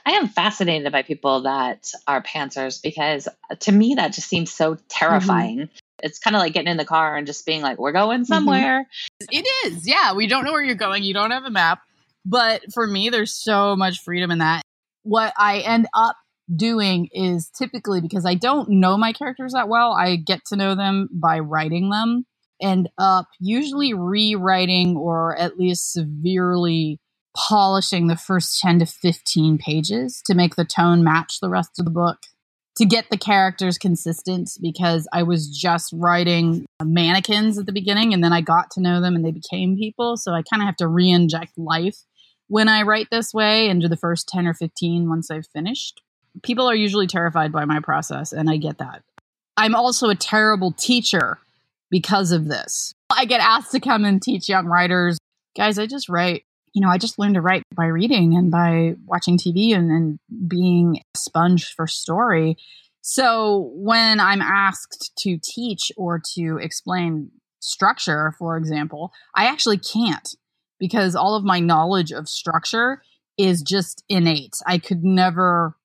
I 0.04 0.12
am 0.12 0.28
fascinated 0.28 0.90
by 0.90 1.02
people 1.02 1.42
that 1.42 1.92
are 2.06 2.22
pantsers 2.22 2.82
because 2.82 3.28
to 3.60 3.70
me 3.70 3.94
that 3.96 4.14
just 4.14 4.28
seems 4.28 4.50
so 4.50 4.78
terrifying. 4.88 5.58
Mm-hmm. 5.58 5.76
It's 6.02 6.18
kind 6.18 6.34
of 6.34 6.40
like 6.40 6.54
getting 6.54 6.70
in 6.70 6.78
the 6.78 6.84
car 6.84 7.16
and 7.16 7.26
just 7.26 7.44
being 7.44 7.60
like, 7.60 7.78
we're 7.78 7.92
going 7.92 8.20
mm-hmm. 8.20 8.32
somewhere. 8.32 8.86
Mm-hmm. 9.22 9.38
It 9.38 9.46
is. 9.66 9.86
Yeah. 9.86 10.14
We 10.14 10.26
don't 10.26 10.44
know 10.44 10.52
where 10.52 10.64
you're 10.64 10.74
going. 10.74 11.02
You 11.02 11.12
don't 11.12 11.30
have 11.30 11.44
a 11.44 11.50
map. 11.50 11.80
But 12.28 12.72
for 12.74 12.86
me, 12.86 13.08
there's 13.08 13.32
so 13.32 13.74
much 13.74 14.02
freedom 14.02 14.30
in 14.30 14.38
that. 14.38 14.62
What 15.02 15.32
I 15.38 15.60
end 15.60 15.86
up 15.94 16.16
doing 16.54 17.08
is 17.12 17.50
typically 17.56 18.02
because 18.02 18.26
I 18.26 18.34
don't 18.34 18.68
know 18.68 18.98
my 18.98 19.12
characters 19.12 19.52
that 19.54 19.68
well, 19.68 19.92
I 19.92 20.16
get 20.16 20.44
to 20.46 20.56
know 20.56 20.74
them 20.74 21.08
by 21.10 21.38
writing 21.38 21.88
them, 21.88 22.26
end 22.60 22.90
up 22.98 23.28
usually 23.40 23.94
rewriting 23.94 24.96
or 24.96 25.36
at 25.36 25.58
least 25.58 25.92
severely 25.92 27.00
polishing 27.34 28.08
the 28.08 28.16
first 28.16 28.60
10 28.60 28.80
to 28.80 28.86
15 28.86 29.56
pages 29.56 30.20
to 30.26 30.34
make 30.34 30.56
the 30.56 30.64
tone 30.64 31.02
match 31.02 31.40
the 31.40 31.48
rest 31.48 31.78
of 31.78 31.86
the 31.86 31.90
book 31.90 32.18
to 32.76 32.84
get 32.84 33.10
the 33.10 33.16
characters 33.16 33.76
consistent 33.76 34.50
because 34.60 35.08
I 35.12 35.24
was 35.24 35.48
just 35.48 35.92
writing 35.92 36.64
mannequins 36.82 37.58
at 37.58 37.66
the 37.66 37.72
beginning 37.72 38.14
and 38.14 38.22
then 38.22 38.32
I 38.32 38.40
got 38.40 38.70
to 38.72 38.80
know 38.80 39.00
them 39.00 39.16
and 39.16 39.24
they 39.24 39.32
became 39.32 39.76
people. 39.76 40.16
So 40.16 40.32
I 40.32 40.42
kind 40.42 40.62
of 40.62 40.66
have 40.66 40.76
to 40.76 40.86
re 40.86 41.10
inject 41.10 41.58
life 41.58 41.96
when 42.48 42.68
I 42.68 42.82
write 42.82 43.08
this 43.10 43.32
way 43.32 43.68
into 43.68 43.88
the 43.88 43.96
first 43.96 44.28
10 44.28 44.46
or 44.46 44.54
15 44.54 45.08
once 45.08 45.30
I've 45.30 45.46
finished. 45.46 46.00
People 46.42 46.68
are 46.68 46.74
usually 46.74 47.06
terrified 47.06 47.52
by 47.52 47.64
my 47.64 47.80
process, 47.80 48.32
and 48.32 48.50
I 48.50 48.56
get 48.56 48.78
that. 48.78 49.02
I'm 49.56 49.74
also 49.74 50.08
a 50.08 50.14
terrible 50.14 50.72
teacher 50.72 51.38
because 51.90 52.32
of 52.32 52.48
this. 52.48 52.92
I 53.10 53.24
get 53.24 53.40
asked 53.40 53.72
to 53.72 53.80
come 53.80 54.04
and 54.04 54.22
teach 54.22 54.48
young 54.48 54.66
writers. 54.66 55.18
Guys, 55.56 55.78
I 55.78 55.86
just 55.86 56.08
write 56.08 56.44
you 56.74 56.82
know, 56.82 56.90
I 56.90 56.98
just 56.98 57.18
learned 57.18 57.34
to 57.34 57.40
write 57.40 57.64
by 57.74 57.86
reading 57.86 58.36
and 58.36 58.50
by 58.50 58.94
watching 59.04 59.36
TV 59.36 59.74
and, 59.74 59.90
and 59.90 60.18
being 60.48 61.00
a 61.14 61.18
sponge 61.18 61.74
for 61.74 61.86
story. 61.86 62.56
So 63.00 63.72
when 63.74 64.20
I'm 64.20 64.42
asked 64.42 65.12
to 65.18 65.38
teach 65.42 65.90
or 65.96 66.20
to 66.34 66.58
explain 66.58 67.30
structure, 67.60 68.34
for 68.38 68.56
example, 68.56 69.12
I 69.34 69.46
actually 69.46 69.78
can't 69.78 70.36
because 70.78 71.14
all 71.14 71.34
of 71.34 71.44
my 71.44 71.60
knowledge 71.60 72.12
of 72.12 72.28
structure 72.28 73.02
is 73.36 73.62
just 73.62 74.04
innate. 74.08 74.56
I 74.66 74.78
could 74.78 75.04
never 75.04 75.76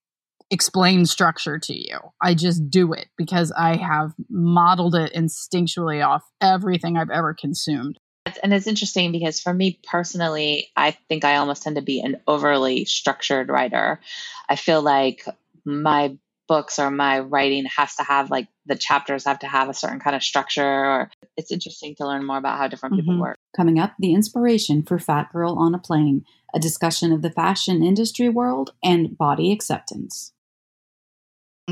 explain 0.50 1.06
structure 1.06 1.58
to 1.58 1.74
you. 1.74 1.98
I 2.22 2.36
just 2.36 2.70
do 2.70 2.94
it 2.94 3.08
because 3.18 3.52
I 3.52 3.76
have 3.76 4.14
modeled 4.30 4.96
it 4.96 5.14
instinctually 5.14 6.06
off 6.06 6.24
everything 6.42 6.98
I've 6.98 7.10
ever 7.10 7.34
consumed. 7.34 8.00
And 8.42 8.54
it's 8.54 8.68
interesting 8.68 9.12
because 9.12 9.40
for 9.40 9.54
me 9.54 9.80
personally, 9.84 10.70
I 10.76 10.92
think 11.10 11.26
I 11.26 11.38
almost 11.38 11.64
tend 11.64 11.76
to 11.76 11.82
be 11.82 12.02
an 12.02 12.22
overly 12.28 12.86
structured 12.86 13.50
writer. 13.50 14.00
I 14.48 14.56
feel 14.56 14.82
like 14.82 15.26
my 15.66 16.18
books 16.48 16.80
or 16.80 16.92
my 16.92 17.20
writing 17.20 17.66
has 17.78 17.96
to 17.96 18.04
have 18.04 18.30
like 18.30 18.48
the 18.66 18.76
chapters 18.76 19.26
have 19.26 19.40
to 19.40 19.48
have 19.48 19.70
a 19.70 19.74
certain 19.74 20.00
kind 20.00 20.16
of 20.16 20.24
structure 20.24 20.64
or 20.64 21.10
it's 21.36 21.52
interesting 21.52 21.96
to 21.96 22.06
learn 22.06 22.26
more 22.26 22.38
about 22.38 22.58
how 22.58 22.68
different 22.68 22.96
mm-hmm. 22.96 23.02
people 23.02 23.20
work. 23.20 23.38
Coming 23.56 23.80
up, 23.80 23.94
the 24.00 24.14
inspiration 24.14 24.82
for 24.82 24.98
Fat 24.98 25.32
Girl 25.32 25.54
on 25.60 25.76
a 25.76 25.80
Plane, 25.80 26.26
a 26.54 26.60
discussion 26.60 27.12
of 27.12 27.22
the 27.22 27.32
fashion 27.32 27.84
industry 27.84 28.30
world 28.30 28.74
and 28.84 29.18
body 29.18 29.52
acceptance. 29.52 30.34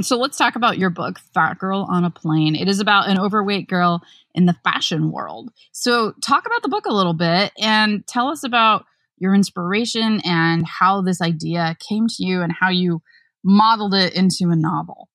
So 0.02 0.18
let's 0.18 0.38
talk 0.38 0.56
about 0.56 0.78
your 0.78 0.90
book, 0.90 1.20
Fat 1.34 1.60
Girl 1.60 1.86
on 1.90 2.06
a 2.06 2.10
Plane. 2.10 2.56
It 2.56 2.70
is 2.70 2.80
about 2.80 3.10
an 3.10 3.20
overweight 3.20 3.68
girl 3.68 4.02
in 4.34 4.46
the 4.46 4.56
fashion 4.64 5.12
world. 5.12 5.52
So 5.74 6.14
talk 6.22 6.46
about 6.46 6.62
the 6.62 6.70
book 6.70 6.86
a 6.86 6.94
little 6.94 7.14
bit 7.14 7.52
and 7.60 8.06
tell 8.08 8.30
us 8.30 8.44
about 8.44 8.86
your 9.18 9.36
inspiration 9.36 10.22
and 10.24 10.66
how 10.66 11.02
this 11.02 11.22
idea 11.22 11.76
came 11.80 12.08
to 12.08 12.24
you 12.24 12.42
and 12.42 12.54
how 12.54 12.70
you 12.70 13.02
modeled 13.44 13.94
it 13.94 14.14
into 14.14 14.50
a 14.50 14.56
novel. 14.56 15.10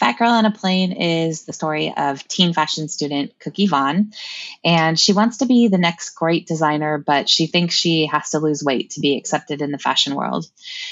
Fat 0.00 0.16
Girl 0.16 0.30
on 0.30 0.46
a 0.46 0.50
Plane 0.50 0.92
is 0.92 1.44
the 1.44 1.52
story 1.52 1.92
of 1.94 2.26
teen 2.26 2.54
fashion 2.54 2.88
student 2.88 3.38
Cookie 3.38 3.66
Vaughn. 3.66 4.12
And 4.64 4.98
she 4.98 5.12
wants 5.12 5.36
to 5.38 5.46
be 5.46 5.68
the 5.68 5.76
next 5.76 6.14
great 6.14 6.46
designer, 6.46 6.96
but 6.96 7.28
she 7.28 7.46
thinks 7.46 7.74
she 7.74 8.06
has 8.06 8.30
to 8.30 8.38
lose 8.38 8.64
weight 8.64 8.92
to 8.92 9.00
be 9.00 9.18
accepted 9.18 9.60
in 9.60 9.72
the 9.72 9.78
fashion 9.78 10.14
world. 10.14 10.46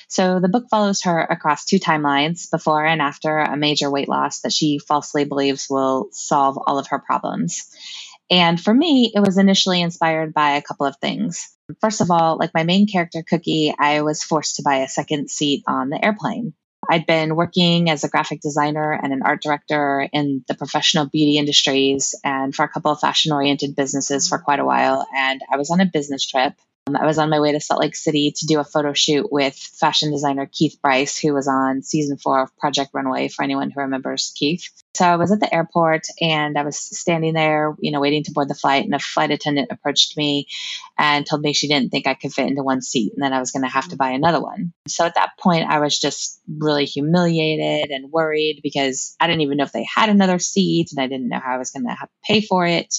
So 0.09 0.41
the 0.41 0.49
book 0.49 0.67
follows 0.71 1.05
her 1.05 1.21
across 1.21 1.65
two 1.65 1.79
timelines 1.79 2.51
before 2.51 2.85
and 2.85 3.01
after 3.01 3.39
a 3.39 3.57
major 3.57 3.91
weight 3.91 4.11
loss 4.11 4.43
that 4.43 4.53
she 4.53 4.79
falsely 4.79 5.25
believes 5.25 5.69
will 5.71 6.11
solve 6.13 6.59
all 6.67 6.79
of 6.79 6.89
her 6.89 6.99
problems. 6.99 7.75
And 8.31 8.61
for 8.61 8.75
me, 8.75 9.11
it 9.15 9.21
was 9.21 9.39
initially 9.39 9.81
inspired 9.81 10.35
by 10.35 10.57
a 10.57 10.63
couple 10.63 10.85
of 10.85 10.97
things. 10.99 11.49
First 11.81 12.03
of 12.03 12.11
all, 12.11 12.37
like 12.37 12.53
my 12.53 12.65
main 12.65 12.87
character, 12.87 13.25
Cookie, 13.27 13.75
I 13.79 14.03
was 14.03 14.23
forced 14.23 14.57
to 14.57 14.63
buy 14.63 14.81
a 14.81 14.89
second 14.89 15.31
seat 15.31 15.65
on 15.67 15.89
the 15.89 16.05
airplane. 16.05 16.53
I'd 16.89 17.07
been 17.07 17.37
working 17.37 17.91
as 17.91 18.03
a 18.03 18.09
graphic 18.09 18.41
designer 18.41 18.93
and 18.93 19.13
an 19.13 19.23
art 19.23 19.43
director 19.43 20.09
in 20.13 20.45
the 20.49 20.55
professional 20.55 21.07
beauty 21.07 21.37
industries 21.37 22.15
and 22.25 22.55
for 22.55 22.65
a 22.65 22.69
couple 22.69 22.91
of 22.91 23.01
fashion 23.01 23.33
oriented 23.33 23.77
businesses 23.77 24.29
for 24.29 24.39
quite 24.39 24.59
a 24.59 24.65
while. 24.65 25.07
And 25.15 25.41
I 25.53 25.59
was 25.59 25.71
on 25.71 25.81
a 25.81 25.87
business 25.87 26.27
trip 26.27 26.55
I 26.97 27.07
was 27.07 27.19
on 27.19 27.31
my 27.31 27.41
way 27.41 27.53
to 27.53 27.61
Salt 27.61 27.81
Lake 27.81 27.97
City 27.97 28.33
to 28.37 28.47
do 28.47 28.61
a 28.61 28.65
photo 28.65 28.93
shoot 28.93 29.31
with 29.31 29.55
fashion 29.55 30.11
designer 30.11 30.49
Keith 30.51 30.79
Bryce, 30.83 31.19
who 31.19 31.35
was 31.35 31.49
on 31.49 31.83
season 31.83 32.19
four 32.19 32.43
of 32.43 32.57
Project 32.59 32.91
Runway 32.93 33.29
for 33.29 33.43
anyone 33.43 33.71
who 33.71 33.81
remembers 33.81 34.33
Keith. 34.37 34.69
So 34.95 35.05
I 35.05 35.17
was 35.17 35.31
at 35.31 35.41
the 35.41 35.53
airport 35.55 36.07
and 36.21 36.59
I 36.59 36.65
was 36.65 36.77
standing 36.77 37.35
there, 37.35 37.77
you 37.81 37.93
know, 37.93 38.01
waiting 38.01 38.25
to 38.25 38.33
board 38.33 38.49
the 38.49 38.55
flight. 38.55 38.85
And 38.85 38.95
a 38.95 38.99
flight 38.99 39.31
attendant 39.31 39.71
approached 39.71 40.17
me 40.17 40.47
and 40.99 41.25
told 41.25 41.43
me 41.43 41.53
she 41.53 41.69
didn't 41.69 41.91
think 41.91 42.07
I 42.07 42.15
could 42.15 42.33
fit 42.33 42.49
into 42.49 42.63
one 42.63 42.83
seat 42.83 43.13
and 43.15 43.23
that 43.23 43.33
I 43.33 43.39
was 43.39 43.53
going 43.53 43.63
to 43.63 43.69
have 43.69 43.89
to 43.89 43.97
buy 43.97 44.11
another 44.11 44.41
one. 44.41 44.73
So 44.89 45.05
at 45.05 45.15
that 45.15 45.39
point, 45.39 45.71
I 45.71 45.79
was 45.79 45.99
just 45.99 46.41
really 46.49 46.85
humiliated 46.85 47.91
and 47.91 48.11
worried 48.11 48.61
because 48.63 49.15
I 49.21 49.27
didn't 49.27 49.43
even 49.43 49.59
know 49.59 49.65
if 49.65 49.73
they 49.73 49.87
had 49.95 50.09
another 50.09 50.39
seat 50.39 50.89
and 50.91 51.01
I 51.01 51.07
didn't 51.07 51.29
know 51.29 51.41
how 51.41 51.55
I 51.55 51.59
was 51.59 51.71
going 51.71 51.87
to 51.87 51.97
pay 52.25 52.41
for 52.41 52.67
it. 52.67 52.95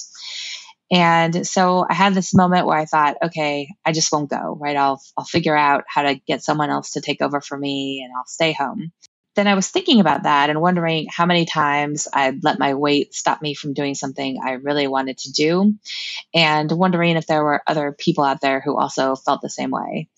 And 0.90 1.46
so 1.46 1.86
I 1.88 1.94
had 1.94 2.14
this 2.14 2.34
moment 2.34 2.66
where 2.66 2.78
I 2.78 2.84
thought, 2.84 3.16
okay, 3.22 3.68
I 3.84 3.92
just 3.92 4.10
won't 4.12 4.30
go, 4.30 4.56
right? 4.60 4.76
I'll 4.76 5.00
I'll 5.16 5.24
figure 5.24 5.56
out 5.56 5.84
how 5.88 6.02
to 6.02 6.16
get 6.16 6.42
someone 6.42 6.70
else 6.70 6.92
to 6.92 7.00
take 7.00 7.22
over 7.22 7.40
for 7.40 7.56
me 7.56 8.02
and 8.04 8.12
I'll 8.16 8.26
stay 8.26 8.52
home. 8.52 8.92
Then 9.36 9.46
I 9.46 9.54
was 9.54 9.68
thinking 9.68 10.00
about 10.00 10.24
that 10.24 10.50
and 10.50 10.60
wondering 10.60 11.06
how 11.08 11.24
many 11.24 11.44
times 11.44 12.08
I'd 12.12 12.42
let 12.42 12.58
my 12.58 12.74
weight 12.74 13.14
stop 13.14 13.40
me 13.40 13.54
from 13.54 13.74
doing 13.74 13.94
something 13.94 14.38
I 14.44 14.52
really 14.54 14.88
wanted 14.88 15.18
to 15.18 15.32
do 15.32 15.74
and 16.34 16.70
wondering 16.72 17.16
if 17.16 17.26
there 17.26 17.44
were 17.44 17.62
other 17.66 17.92
people 17.92 18.24
out 18.24 18.40
there 18.40 18.60
who 18.60 18.76
also 18.76 19.14
felt 19.14 19.40
the 19.40 19.48
same 19.48 19.70
way. 19.70 20.08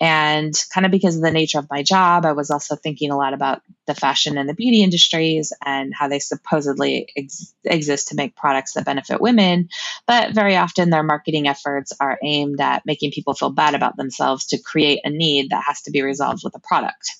And 0.00 0.54
kind 0.72 0.86
of 0.86 0.92
because 0.92 1.16
of 1.16 1.22
the 1.22 1.30
nature 1.30 1.58
of 1.58 1.68
my 1.70 1.82
job, 1.82 2.24
I 2.24 2.32
was 2.32 2.50
also 2.50 2.74
thinking 2.74 3.10
a 3.10 3.16
lot 3.18 3.34
about 3.34 3.60
the 3.86 3.94
fashion 3.94 4.38
and 4.38 4.48
the 4.48 4.54
beauty 4.54 4.82
industries 4.82 5.52
and 5.64 5.92
how 5.94 6.08
they 6.08 6.18
supposedly 6.18 7.08
ex- 7.16 7.54
exist 7.64 8.08
to 8.08 8.14
make 8.14 8.34
products 8.34 8.72
that 8.72 8.86
benefit 8.86 9.20
women. 9.20 9.68
But 10.06 10.34
very 10.34 10.56
often 10.56 10.88
their 10.88 11.02
marketing 11.02 11.48
efforts 11.48 11.92
are 12.00 12.18
aimed 12.24 12.60
at 12.60 12.86
making 12.86 13.12
people 13.12 13.34
feel 13.34 13.50
bad 13.50 13.74
about 13.74 13.96
themselves 13.98 14.46
to 14.46 14.62
create 14.62 15.00
a 15.04 15.10
need 15.10 15.50
that 15.50 15.64
has 15.66 15.82
to 15.82 15.90
be 15.90 16.00
resolved 16.02 16.42
with 16.44 16.56
a 16.56 16.60
product 16.60 17.10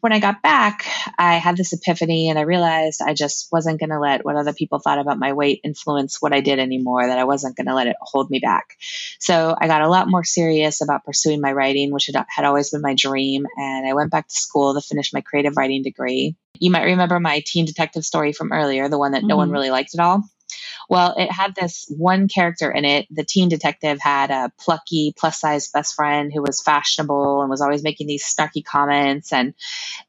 when 0.00 0.12
I 0.12 0.20
got 0.20 0.42
back, 0.42 0.86
I 1.18 1.34
had 1.34 1.56
this 1.56 1.72
epiphany 1.72 2.28
and 2.28 2.38
I 2.38 2.42
realized 2.42 3.00
I 3.04 3.14
just 3.14 3.48
wasn't 3.50 3.80
going 3.80 3.90
to 3.90 3.98
let 3.98 4.24
what 4.24 4.36
other 4.36 4.52
people 4.52 4.78
thought 4.78 4.98
about 4.98 5.18
my 5.18 5.32
weight 5.32 5.60
influence 5.64 6.20
what 6.20 6.32
I 6.32 6.40
did 6.40 6.58
anymore, 6.58 7.06
that 7.06 7.18
I 7.18 7.24
wasn't 7.24 7.56
going 7.56 7.66
to 7.66 7.74
let 7.74 7.86
it 7.86 7.96
hold 8.00 8.30
me 8.30 8.38
back. 8.38 8.76
So 9.18 9.56
I 9.58 9.66
got 9.66 9.82
a 9.82 9.88
lot 9.88 10.08
more 10.08 10.24
serious 10.24 10.82
about 10.82 11.04
pursuing 11.04 11.40
my 11.40 11.52
writing, 11.52 11.90
which 11.90 12.06
had, 12.06 12.26
had 12.28 12.44
always 12.44 12.70
been 12.70 12.82
my 12.82 12.94
dream. 12.94 13.46
And 13.56 13.86
I 13.86 13.94
went 13.94 14.10
back 14.10 14.28
to 14.28 14.34
school 14.34 14.74
to 14.74 14.80
finish 14.80 15.12
my 15.12 15.22
creative 15.22 15.56
writing 15.56 15.82
degree. 15.82 16.36
You 16.60 16.70
might 16.70 16.84
remember 16.84 17.18
my 17.18 17.42
teen 17.44 17.64
detective 17.64 18.04
story 18.04 18.32
from 18.32 18.52
earlier, 18.52 18.88
the 18.88 18.98
one 18.98 19.12
that 19.12 19.18
mm-hmm. 19.18 19.28
no 19.28 19.36
one 19.36 19.48
mm-hmm. 19.48 19.54
really 19.54 19.70
liked 19.70 19.94
at 19.94 20.00
all. 20.00 20.22
Well, 20.88 21.14
it 21.18 21.30
had 21.30 21.54
this 21.54 21.86
one 21.88 22.28
character 22.28 22.70
in 22.70 22.84
it. 22.84 23.06
The 23.10 23.24
teen 23.24 23.48
detective 23.48 23.98
had 24.00 24.30
a 24.30 24.50
plucky, 24.58 25.14
plus 25.16 25.40
size 25.40 25.68
best 25.68 25.94
friend 25.94 26.32
who 26.32 26.42
was 26.42 26.62
fashionable 26.62 27.42
and 27.42 27.50
was 27.50 27.60
always 27.60 27.82
making 27.82 28.06
these 28.06 28.24
snarky 28.24 28.64
comments. 28.64 29.32
And 29.32 29.54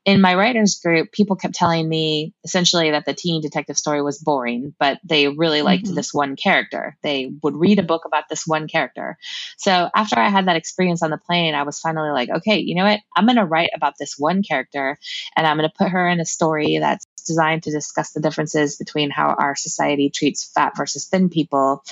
in 0.06 0.22
my 0.22 0.36
writers 0.36 0.80
group, 0.80 1.12
people 1.12 1.36
kept 1.36 1.56
telling 1.56 1.88
me 1.88 2.34
essentially 2.44 2.92
that 2.92 3.06
the 3.06 3.14
teen 3.14 3.42
detective 3.42 3.78
story 3.78 4.02
was 4.02 4.20
boring, 4.20 4.74
but 4.80 5.00
they 5.04 5.28
really 5.28 5.62
liked 5.62 5.86
mm-hmm. 5.86 5.96
this 5.96 6.14
one 6.14 6.36
character. 6.36 6.98
They 7.02 7.32
would 7.44 7.56
read 7.56 7.80
a 7.80 7.84
book 7.84 8.06
about 8.06 8.30
this 8.30 8.48
one 8.48 8.68
character. 8.68 9.18
So 9.58 9.90
after 9.94 10.18
I 10.18 10.30
had 10.30 10.48
that 10.48 10.56
experience 10.56 11.04
on 11.04 11.10
the 11.10 11.18
plane, 11.18 11.56
I 11.56 11.64
was 11.64 11.80
finally 11.80 12.12
like, 12.12 12.30
okay, 12.30 12.60
you 12.60 12.76
know 12.76 12.86
what? 12.86 13.00
I'm 13.16 13.26
going 13.26 13.36
to 13.36 13.46
write 13.46 13.72
about 13.76 13.96
this 14.00 14.16
one 14.18 14.44
character 14.44 14.98
and 15.36 15.46
I'm 15.46 15.58
going 15.58 15.70
to 15.70 15.76
put 15.78 15.90
her 15.90 16.08
in 16.08 16.20
a 16.20 16.26
story 16.26 16.78
that's 16.80 17.06
designed 17.28 17.64
to 17.64 17.72
discuss 17.72 18.12
the 18.12 18.22
differences 18.22 18.78
between 18.78 19.12
how 19.12 19.36
our 19.38 19.56
society 19.56 20.10
treats 20.10 20.52
fat 20.54 20.69
versus 20.76 21.08
thin 21.08 21.30
people 21.30 21.84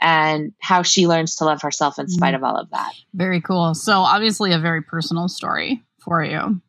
and 0.00 0.52
how 0.60 0.82
she 0.82 1.06
learns 1.06 1.36
to 1.36 1.44
love 1.44 1.62
herself 1.62 1.98
in 1.98 2.08
spite 2.08 2.34
mm. 2.34 2.38
of 2.38 2.44
all 2.44 2.56
of 2.56 2.70
that. 2.70 2.92
Very 3.14 3.40
cool. 3.40 3.74
So, 3.74 4.00
obviously, 4.00 4.52
a 4.52 4.58
very 4.58 4.82
personal 4.82 5.28
story 5.28 5.82
for 6.00 6.22
you. 6.22 6.60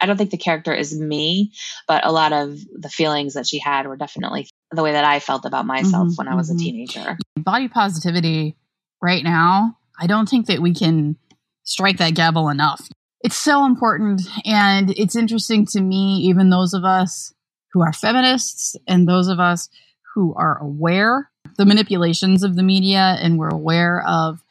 I 0.00 0.06
don't 0.06 0.16
think 0.16 0.30
the 0.30 0.36
character 0.36 0.72
is 0.72 0.98
me, 0.98 1.52
but 1.86 2.06
a 2.06 2.12
lot 2.12 2.32
of 2.32 2.58
the 2.72 2.88
feelings 2.88 3.34
that 3.34 3.46
she 3.46 3.58
had 3.58 3.86
were 3.86 3.96
definitely 3.96 4.48
the 4.70 4.82
way 4.82 4.92
that 4.92 5.04
I 5.04 5.18
felt 5.18 5.44
about 5.44 5.66
myself 5.66 6.08
mm-hmm, 6.08 6.14
when 6.16 6.28
I 6.28 6.34
was 6.34 6.50
mm-hmm. 6.50 6.58
a 6.58 6.62
teenager. 6.62 7.18
Body 7.36 7.68
positivity 7.68 8.56
right 9.02 9.24
now, 9.24 9.76
I 9.98 10.06
don't 10.06 10.28
think 10.28 10.46
that 10.46 10.60
we 10.60 10.72
can 10.74 11.16
strike 11.64 11.98
that 11.98 12.14
gavel 12.14 12.48
enough. 12.48 12.88
It's 13.20 13.36
so 13.36 13.64
important. 13.64 14.22
And 14.44 14.90
it's 14.96 15.16
interesting 15.16 15.66
to 15.72 15.80
me, 15.80 16.18
even 16.28 16.50
those 16.50 16.72
of 16.72 16.84
us 16.84 17.34
who 17.72 17.82
are 17.82 17.92
feminists 17.92 18.76
and 18.86 19.08
those 19.08 19.28
of 19.28 19.40
us 19.40 19.68
who 20.14 20.34
are 20.34 20.58
aware 20.58 21.30
the 21.56 21.66
manipulations 21.66 22.42
of 22.42 22.56
the 22.56 22.62
media 22.62 23.16
and 23.20 23.38
we're 23.38 23.48
aware 23.48 24.02
of 24.06 24.42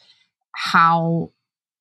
how 0.51 1.31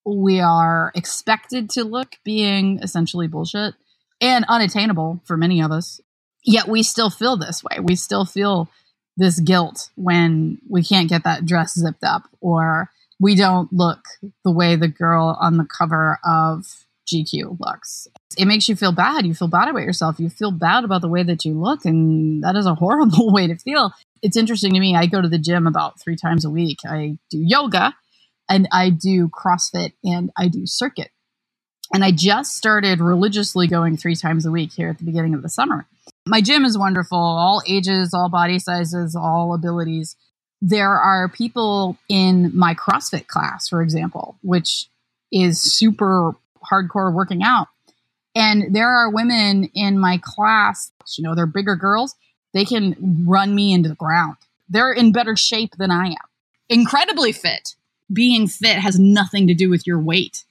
we 0.05 0.39
are 0.39 0.91
expected 0.95 1.69
to 1.69 1.83
look 1.83 2.15
being 2.23 2.79
essentially 2.81 3.27
bullshit 3.27 3.73
and 4.21 4.45
unattainable 4.47 5.21
for 5.25 5.35
many 5.35 5.61
of 5.61 5.71
us. 5.71 5.99
Yet 6.45 6.67
we 6.67 6.81
still 6.81 7.09
feel 7.09 7.35
this 7.35 7.63
way. 7.63 7.79
We 7.81 7.95
still 7.95 8.23
feel 8.23 8.69
this 9.17 9.39
guilt 9.39 9.89
when 9.95 10.59
we 10.69 10.83
can't 10.83 11.09
get 11.09 11.23
that 11.25 11.45
dress 11.45 11.77
zipped 11.77 12.03
up 12.03 12.23
or 12.39 12.89
we 13.19 13.35
don't 13.35 13.71
look 13.73 13.99
the 14.45 14.51
way 14.51 14.75
the 14.75 14.87
girl 14.87 15.37
on 15.41 15.57
the 15.57 15.65
cover 15.65 16.19
of 16.23 16.86
GQ 17.07 17.59
looks. 17.59 18.07
It 18.37 18.45
makes 18.45 18.67
you 18.67 18.75
feel 18.75 18.91
bad. 18.91 19.25
You 19.25 19.33
feel 19.33 19.47
bad 19.47 19.67
about 19.69 19.83
yourself. 19.83 20.19
You 20.19 20.29
feel 20.29 20.51
bad 20.51 20.83
about 20.83 21.01
the 21.01 21.07
way 21.07 21.23
that 21.23 21.45
you 21.45 21.53
look. 21.53 21.85
And 21.85 22.43
that 22.43 22.55
is 22.55 22.65
a 22.65 22.75
horrible 22.75 23.31
way 23.31 23.47
to 23.47 23.55
feel. 23.57 23.91
It's 24.21 24.37
interesting 24.37 24.73
to 24.73 24.79
me. 24.79 24.95
I 24.95 25.05
go 25.05 25.21
to 25.21 25.29
the 25.29 25.37
gym 25.37 25.67
about 25.67 25.99
three 25.99 26.15
times 26.15 26.45
a 26.45 26.49
week. 26.49 26.79
I 26.87 27.17
do 27.29 27.39
yoga 27.39 27.95
and 28.49 28.67
I 28.71 28.89
do 28.89 29.29
CrossFit 29.29 29.93
and 30.03 30.31
I 30.37 30.47
do 30.47 30.65
circuit. 30.65 31.11
And 31.93 32.03
I 32.03 32.11
just 32.11 32.55
started 32.55 32.99
religiously 32.99 33.67
going 33.67 33.95
three 33.95 34.15
times 34.15 34.45
a 34.45 34.51
week 34.51 34.73
here 34.73 34.89
at 34.89 34.97
the 34.97 35.05
beginning 35.05 35.33
of 35.33 35.41
the 35.41 35.49
summer. 35.49 35.85
My 36.25 36.41
gym 36.41 36.65
is 36.65 36.77
wonderful, 36.77 37.17
all 37.17 37.61
ages, 37.65 38.13
all 38.13 38.29
body 38.29 38.59
sizes, 38.59 39.15
all 39.15 39.53
abilities. 39.53 40.17
There 40.61 40.97
are 40.97 41.29
people 41.29 41.97
in 42.09 42.51
my 42.57 42.73
CrossFit 42.73 43.27
class, 43.27 43.69
for 43.69 43.81
example, 43.81 44.37
which 44.41 44.89
is 45.31 45.61
super 45.61 46.35
hardcore 46.61 47.13
working 47.13 47.43
out. 47.43 47.67
And 48.35 48.75
there 48.75 48.89
are 48.89 49.09
women 49.09 49.69
in 49.73 49.97
my 49.97 50.19
class, 50.21 50.91
you 51.17 51.23
know, 51.23 51.33
they're 51.33 51.47
bigger 51.47 51.75
girls. 51.75 52.15
They 52.53 52.65
can 52.65 53.25
run 53.27 53.53
me 53.53 53.73
into 53.73 53.89
the 53.89 53.95
ground. 53.95 54.37
They're 54.69 54.93
in 54.93 55.11
better 55.11 55.35
shape 55.35 55.73
than 55.77 55.91
I 55.91 56.07
am. 56.07 56.15
Incredibly 56.69 57.31
fit. 57.31 57.75
Being 58.11 58.47
fit 58.47 58.77
has 58.77 58.99
nothing 58.99 59.47
to 59.47 59.53
do 59.53 59.69
with 59.69 59.87
your 59.87 59.99
weight. 59.99 60.43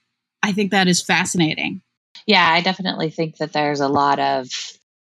I 0.43 0.53
think 0.53 0.71
that 0.71 0.89
is 0.89 1.03
fascinating. 1.03 1.83
Yeah, 2.27 2.47
I 2.47 2.61
definitely 2.61 3.11
think 3.11 3.37
that 3.39 3.53
there's 3.53 3.81
a 3.81 3.89
lot 3.89 4.19
of 4.19 4.49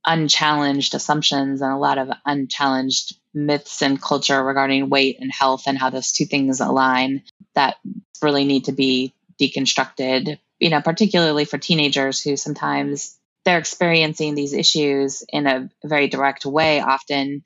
unchallenged 0.06 0.94
assumptions 0.94 1.60
and 1.60 1.72
a 1.72 1.76
lot 1.76 1.98
of 1.98 2.08
unchallenged 2.24 3.16
myths 3.34 3.82
and 3.82 4.00
culture 4.00 4.42
regarding 4.42 4.88
weight 4.88 5.18
and 5.20 5.30
health 5.32 5.64
and 5.66 5.78
how 5.78 5.90
those 5.90 6.12
two 6.12 6.24
things 6.24 6.60
align 6.60 7.22
that 7.54 7.76
really 8.22 8.44
need 8.44 8.64
to 8.64 8.72
be 8.72 9.12
deconstructed 9.40 10.38
you 10.60 10.70
know, 10.70 10.80
particularly 10.80 11.44
for 11.44 11.58
teenagers 11.58 12.20
who 12.20 12.36
sometimes 12.36 13.16
they're 13.44 13.58
experiencing 13.58 14.34
these 14.34 14.52
issues 14.52 15.24
in 15.28 15.46
a 15.46 15.70
very 15.84 16.08
direct 16.08 16.44
way 16.44 16.80
often. 16.80 17.42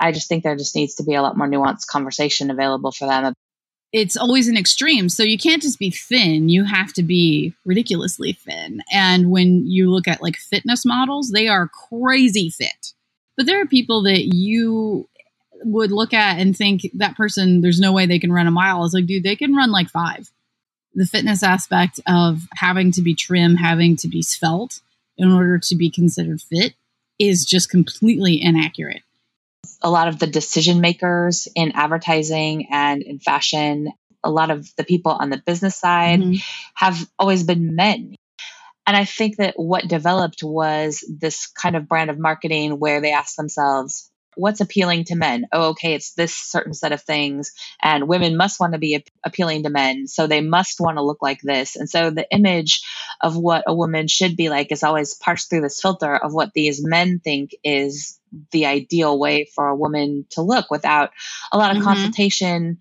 I 0.00 0.12
just 0.12 0.28
think 0.28 0.42
there 0.42 0.56
just 0.56 0.74
needs 0.74 0.96
to 0.96 1.04
be 1.04 1.14
a 1.14 1.22
lot 1.22 1.36
more 1.36 1.46
nuanced 1.46 1.86
conversation 1.86 2.50
available 2.50 2.90
for 2.90 3.06
them. 3.06 3.34
It's 3.92 4.16
always 4.16 4.48
an 4.48 4.56
extreme. 4.56 5.08
So 5.08 5.22
you 5.22 5.38
can't 5.38 5.62
just 5.62 5.78
be 5.78 5.90
thin, 5.90 6.48
you 6.48 6.64
have 6.64 6.92
to 6.94 7.02
be 7.02 7.54
ridiculously 7.64 8.32
thin. 8.32 8.82
And 8.90 9.30
when 9.30 9.66
you 9.66 9.90
look 9.90 10.08
at 10.08 10.22
like 10.22 10.36
fitness 10.36 10.84
models, 10.84 11.30
they 11.30 11.46
are 11.46 11.68
crazy 11.68 12.50
fit. 12.50 12.92
But 13.36 13.46
there 13.46 13.60
are 13.60 13.66
people 13.66 14.02
that 14.04 14.34
you 14.34 15.08
would 15.62 15.92
look 15.92 16.12
at 16.12 16.38
and 16.38 16.56
think 16.56 16.88
that 16.94 17.16
person, 17.16 17.60
there's 17.60 17.80
no 17.80 17.92
way 17.92 18.06
they 18.06 18.18
can 18.18 18.32
run 18.32 18.46
a 18.46 18.50
mile. 18.50 18.84
It's 18.84 18.94
like, 18.94 19.06
dude, 19.06 19.22
they 19.22 19.36
can 19.36 19.54
run 19.54 19.70
like 19.70 19.88
five 19.90 20.30
the 20.94 21.06
fitness 21.06 21.42
aspect 21.42 22.00
of 22.06 22.42
having 22.54 22.92
to 22.92 23.02
be 23.02 23.14
trim, 23.14 23.56
having 23.56 23.96
to 23.96 24.08
be 24.08 24.22
svelte 24.22 24.80
in 25.16 25.30
order 25.30 25.58
to 25.58 25.76
be 25.76 25.90
considered 25.90 26.40
fit 26.40 26.74
is 27.18 27.44
just 27.44 27.70
completely 27.70 28.40
inaccurate. 28.42 29.02
A 29.82 29.90
lot 29.90 30.08
of 30.08 30.18
the 30.18 30.26
decision 30.26 30.80
makers 30.80 31.48
in 31.54 31.72
advertising 31.72 32.68
and 32.70 33.02
in 33.02 33.18
fashion, 33.18 33.92
a 34.22 34.30
lot 34.30 34.50
of 34.50 34.68
the 34.76 34.84
people 34.84 35.12
on 35.12 35.30
the 35.30 35.42
business 35.44 35.76
side 35.76 36.20
mm-hmm. 36.20 36.34
have 36.74 37.08
always 37.18 37.44
been 37.44 37.76
men. 37.76 38.16
And 38.86 38.96
I 38.96 39.04
think 39.04 39.36
that 39.36 39.54
what 39.56 39.88
developed 39.88 40.42
was 40.42 41.04
this 41.08 41.46
kind 41.46 41.76
of 41.76 41.88
brand 41.88 42.10
of 42.10 42.18
marketing 42.18 42.78
where 42.78 43.00
they 43.00 43.12
ask 43.12 43.36
themselves, 43.36 44.10
what's 44.36 44.60
appealing 44.60 45.04
to 45.04 45.16
men? 45.16 45.46
Oh, 45.52 45.70
okay, 45.70 45.94
it's 45.94 46.12
this 46.14 46.34
certain 46.34 46.74
set 46.74 46.92
of 46.92 47.02
things. 47.02 47.52
And 47.82 48.08
women 48.08 48.36
must 48.36 48.60
want 48.60 48.72
to 48.72 48.78
be 48.78 48.96
ap- 48.96 49.08
appealing 49.24 49.62
to 49.64 49.70
men. 49.70 50.06
So 50.06 50.26
they 50.26 50.40
must 50.40 50.80
want 50.80 50.98
to 50.98 51.04
look 51.04 51.22
like 51.22 51.40
this. 51.42 51.76
And 51.76 51.88
so 51.88 52.10
the 52.10 52.26
image 52.30 52.82
of 53.20 53.36
what 53.36 53.64
a 53.66 53.74
woman 53.74 54.08
should 54.08 54.36
be 54.36 54.48
like 54.48 54.72
is 54.72 54.82
always 54.82 55.14
parsed 55.14 55.50
through 55.50 55.62
this 55.62 55.80
filter 55.80 56.16
of 56.16 56.32
what 56.32 56.52
these 56.54 56.84
men 56.84 57.20
think 57.22 57.50
is 57.62 58.18
the 58.50 58.66
ideal 58.66 59.18
way 59.18 59.48
for 59.54 59.68
a 59.68 59.76
woman 59.76 60.26
to 60.30 60.42
look 60.42 60.70
without 60.70 61.10
a 61.52 61.58
lot 61.58 61.70
of 61.70 61.76
mm-hmm. 61.76 61.86
consultation 61.86 62.78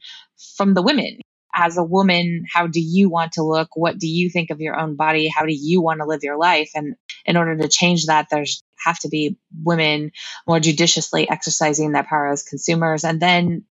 from 0.58 0.74
the 0.74 0.82
women 0.82 1.20
as 1.54 1.78
a 1.78 1.84
woman, 1.84 2.46
how 2.52 2.68
do 2.68 2.82
you 2.82 3.10
want 3.10 3.34
to 3.34 3.44
look? 3.44 3.70
What 3.76 4.00
do 4.00 4.08
you 4.08 4.30
think 4.30 4.50
of 4.50 4.60
your 4.60 4.80
own 4.80 4.96
body? 4.96 5.30
How 5.34 5.46
do 5.46 5.54
you 5.54 5.82
want 5.82 6.00
to 6.00 6.06
live 6.06 6.24
your 6.24 6.38
life? 6.38 6.72
And 6.74 6.96
in 7.26 7.38
order 7.38 7.58
to 7.58 7.68
change 7.68 8.08
that, 8.08 8.28
there's 8.30 8.64
have 8.84 9.00
to 9.00 9.10
be 9.10 9.38
women 9.64 10.12
more 10.46 10.60
judiciously 10.60 11.30
exercising 11.30 11.92
their 11.92 12.04
power 12.04 12.28
as 12.28 12.44
consumers 12.44 13.04
and 13.04 13.20
then 13.22 13.64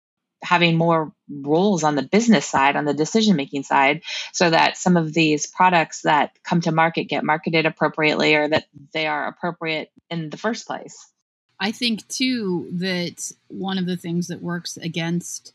having 0.42 0.76
more 0.76 1.12
roles 1.28 1.84
on 1.84 1.96
the 1.96 2.02
business 2.02 2.46
side, 2.46 2.76
on 2.76 2.84
the 2.86 2.94
decision 2.94 3.36
making 3.36 3.62
side, 3.62 4.02
so 4.32 4.48
that 4.48 4.76
some 4.76 4.96
of 4.96 5.12
these 5.12 5.46
products 5.46 6.02
that 6.02 6.32
come 6.44 6.60
to 6.62 6.72
market 6.72 7.04
get 7.04 7.24
marketed 7.24 7.66
appropriately 7.66 8.34
or 8.34 8.48
that 8.48 8.64
they 8.94 9.06
are 9.06 9.26
appropriate 9.26 9.90
in 10.08 10.30
the 10.30 10.38
first 10.38 10.66
place. 10.66 11.10
I 11.58 11.72
think, 11.72 12.08
too, 12.08 12.70
that 12.72 13.30
one 13.48 13.76
of 13.76 13.84
the 13.84 13.98
things 13.98 14.28
that 14.28 14.40
works 14.40 14.78
against 14.78 15.52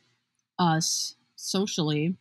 us 0.60 1.16
socially 1.36 2.16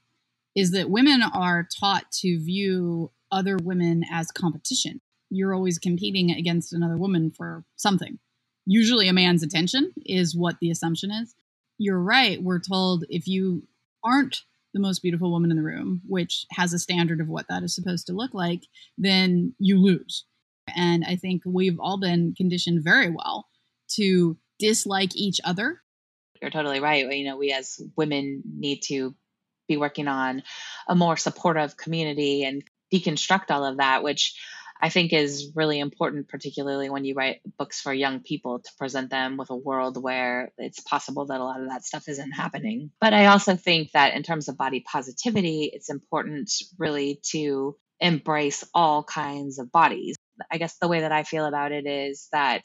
is 0.57 0.71
that 0.71 0.89
women 0.89 1.23
are 1.23 1.69
taught 1.79 2.11
to 2.13 2.39
view 2.39 3.11
other 3.31 3.59
women 3.63 4.05
as 4.11 4.31
competition 4.31 5.01
you're 5.35 5.55
always 5.55 5.79
competing 5.79 6.31
against 6.31 6.73
another 6.73 6.97
woman 6.97 7.31
for 7.31 7.65
something. 7.77 8.19
Usually, 8.67 9.09
a 9.09 9.13
man's 9.13 9.43
attention 9.43 9.93
is 10.07 10.37
what 10.37 10.59
the 10.61 10.71
assumption 10.71 11.11
is. 11.11 11.35
You're 11.79 12.01
right. 12.01 12.43
We're 12.43 12.61
told 12.61 13.05
if 13.09 13.27
you 13.27 13.65
aren't 14.03 14.43
the 14.73 14.81
most 14.81 15.03
beautiful 15.03 15.31
woman 15.31 15.51
in 15.51 15.57
the 15.57 15.63
room, 15.63 16.03
which 16.07 16.47
has 16.51 16.73
a 16.73 16.79
standard 16.79 17.21
of 17.21 17.29
what 17.29 17.47
that 17.49 17.63
is 17.63 17.75
supposed 17.75 18.07
to 18.07 18.13
look 18.13 18.35
like, 18.35 18.63
then 18.97 19.55
you 19.59 19.79
lose. 19.79 20.25
And 20.75 21.05
I 21.05 21.17
think 21.17 21.43
we've 21.45 21.79
all 21.79 21.99
been 21.99 22.35
conditioned 22.35 22.83
very 22.83 23.11
well 23.11 23.47
to 23.97 24.37
dislike 24.59 25.15
each 25.15 25.41
other. 25.45 25.81
You're 26.41 26.51
totally 26.51 26.81
right. 26.81 27.11
You 27.11 27.25
know, 27.25 27.37
we 27.37 27.53
as 27.53 27.81
women 27.97 28.43
need 28.57 28.83
to 28.85 29.15
be 29.69 29.77
working 29.77 30.09
on 30.09 30.43
a 30.89 30.95
more 30.95 31.17
supportive 31.17 31.77
community 31.77 32.45
and 32.45 32.63
deconstruct 32.93 33.51
all 33.51 33.65
of 33.65 33.79
that, 33.79 34.03
which 34.03 34.35
I 34.85 34.91
think 34.91 35.15
is 35.15 35.53
really 35.55 35.79
important, 35.79 36.29
particularly 36.29 36.91
when 36.91 37.07
you 37.07 37.15
write 37.15 37.41
books 37.57 37.81
for 37.81 37.91
young 37.91 38.21
people 38.21 38.59
to 38.59 38.71
present 38.79 39.09
them 39.09 39.39
with 39.39 39.49
a 39.49 39.57
world 39.57 39.97
where 39.97 40.53
it's 40.59 40.81
possible 40.81 41.25
that 41.25 41.41
a 41.41 41.43
lot 41.43 41.63
of 41.63 41.71
that 41.71 41.87
stuff 41.87 42.07
isn't 42.07 42.33
happening. 42.33 42.91
But 43.01 43.15
I 43.15 43.27
also 43.27 43.57
think 43.57 43.93
that 43.93 44.13
in 44.13 44.23
terms 44.23 44.51
of 44.51 44.59
body 44.59 44.85
positivity, 44.87 45.71
it's 45.73 45.89
important 45.89 46.53
really 46.79 47.19
to 47.31 47.79
embrace 47.99 48.63
all 48.75 49.03
kinds 49.03 49.59
of 49.59 49.73
bodies. 49.73 50.17
I 50.53 50.59
guess 50.59 50.77
the 50.77 50.89
way 50.89 51.01
that 51.01 51.13
I 51.13 51.23
feel 51.23 51.47
about 51.47 51.73
it 51.73 51.87
is 51.87 52.29
that 52.33 52.65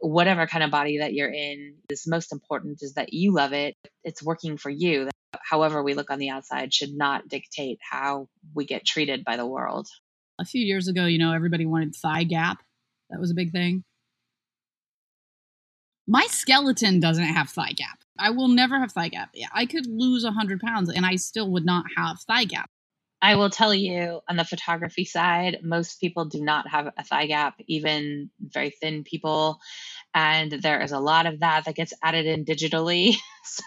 whatever 0.00 0.48
kind 0.48 0.64
of 0.64 0.72
body 0.72 0.98
that 0.98 1.14
you're 1.14 1.32
in 1.32 1.76
is 1.88 2.04
most 2.08 2.32
important 2.32 2.80
is 2.82 2.94
that 2.94 3.12
you 3.12 3.32
love 3.32 3.52
it. 3.52 3.76
It's 4.02 4.24
working 4.24 4.56
for 4.56 4.70
you. 4.70 5.08
However, 5.40 5.84
we 5.84 5.94
look 5.94 6.10
on 6.10 6.18
the 6.18 6.30
outside 6.30 6.74
should 6.74 6.92
not 6.92 7.28
dictate 7.28 7.78
how 7.80 8.26
we 8.56 8.64
get 8.64 8.84
treated 8.84 9.24
by 9.24 9.36
the 9.36 9.46
world 9.46 9.86
a 10.38 10.44
few 10.44 10.64
years 10.64 10.88
ago, 10.88 11.06
you 11.06 11.18
know, 11.18 11.32
everybody 11.32 11.66
wanted 11.66 11.94
thigh 11.94 12.24
gap. 12.24 12.62
That 13.10 13.20
was 13.20 13.30
a 13.30 13.34
big 13.34 13.52
thing. 13.52 13.84
My 16.06 16.26
skeleton 16.28 17.00
doesn't 17.00 17.24
have 17.24 17.50
thigh 17.50 17.72
gap. 17.72 17.98
I 18.18 18.30
will 18.30 18.48
never 18.48 18.78
have 18.78 18.92
thigh 18.92 19.08
gap. 19.08 19.34
I 19.52 19.66
could 19.66 19.86
lose 19.86 20.24
100 20.24 20.60
pounds 20.60 20.90
and 20.90 21.04
I 21.06 21.16
still 21.16 21.50
would 21.52 21.64
not 21.64 21.86
have 21.96 22.20
thigh 22.20 22.44
gap. 22.44 22.70
I 23.22 23.36
will 23.36 23.48
tell 23.48 23.74
you 23.74 24.20
on 24.28 24.36
the 24.36 24.44
photography 24.44 25.06
side, 25.06 25.60
most 25.62 25.98
people 25.98 26.26
do 26.26 26.42
not 26.42 26.68
have 26.68 26.92
a 26.98 27.04
thigh 27.04 27.26
gap, 27.26 27.54
even 27.66 28.28
very 28.38 28.68
thin 28.68 29.02
people. 29.02 29.60
And 30.12 30.52
there 30.52 30.82
is 30.82 30.92
a 30.92 31.00
lot 31.00 31.24
of 31.24 31.40
that 31.40 31.64
that 31.64 31.74
gets 31.74 31.94
added 32.02 32.26
in 32.26 32.44
digitally. 32.44 33.16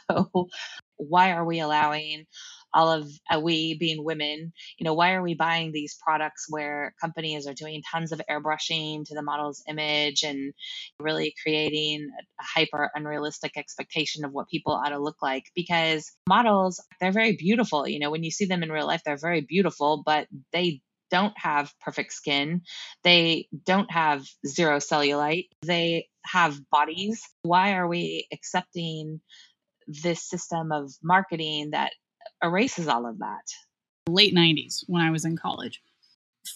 So, 0.10 0.48
why 0.96 1.34
are 1.34 1.46
we 1.46 1.60
allowing 1.60 2.26
all 2.74 2.92
of 2.92 3.10
uh, 3.30 3.40
we 3.40 3.78
being 3.78 4.04
women, 4.04 4.54
you 4.78 4.84
know, 4.84 4.94
why 4.94 5.14
are 5.14 5.22
we 5.22 5.34
buying 5.34 5.72
these 5.72 5.98
products 6.04 6.46
where 6.50 6.94
companies 7.02 7.48
are 7.48 7.54
doing 7.54 7.82
tons 7.92 8.12
of 8.12 8.22
airbrushing 8.30 9.06
to 9.06 9.16
the 9.16 9.22
model's 9.22 9.64
image 9.68 10.24
and 10.24 10.54
really 11.00 11.34
creating 11.42 12.10
a 12.40 12.44
hyper 12.44 12.90
unrealistic 12.94 13.54
expectation 13.58 14.26
of 14.26 14.32
what 14.32 14.50
people 14.50 14.74
ought 14.74 14.90
to 14.90 15.00
look 15.00 15.22
like? 15.22 15.46
Because 15.56 16.12
models, 16.28 16.84
they're 17.00 17.12
very 17.12 17.36
beautiful. 17.36 17.88
You 17.88 18.00
know, 18.00 18.12
when 18.12 18.24
you 18.24 18.32
see 18.32 18.46
them 18.46 18.64
in 18.64 18.72
real 18.72 18.88
life, 18.88 19.02
they're 19.06 19.18
very 19.18 19.42
beautiful, 19.42 20.04
but 20.06 20.28
they 20.52 20.82
don't 21.10 21.38
have 21.38 21.72
perfect 21.82 22.14
skin. 22.14 22.62
They 23.04 23.48
don't 23.66 23.90
have 23.92 24.26
zero 24.46 24.78
cellulite. 24.78 25.48
They 25.66 26.10
have 26.26 26.60
bodies. 26.70 27.22
Why 27.44 27.74
are 27.76 27.88
we 27.88 28.28
accepting 28.34 29.22
this 29.88 30.22
system 30.22 30.72
of 30.72 30.92
marketing 31.02 31.72
that 31.72 31.94
erases 32.44 32.88
all 32.88 33.06
of 33.06 33.20
that? 33.20 33.52
Late 34.08 34.36
90s 34.36 34.84
when 34.88 35.02
I 35.02 35.12
was 35.12 35.26
in 35.26 35.38
college. 35.38 35.82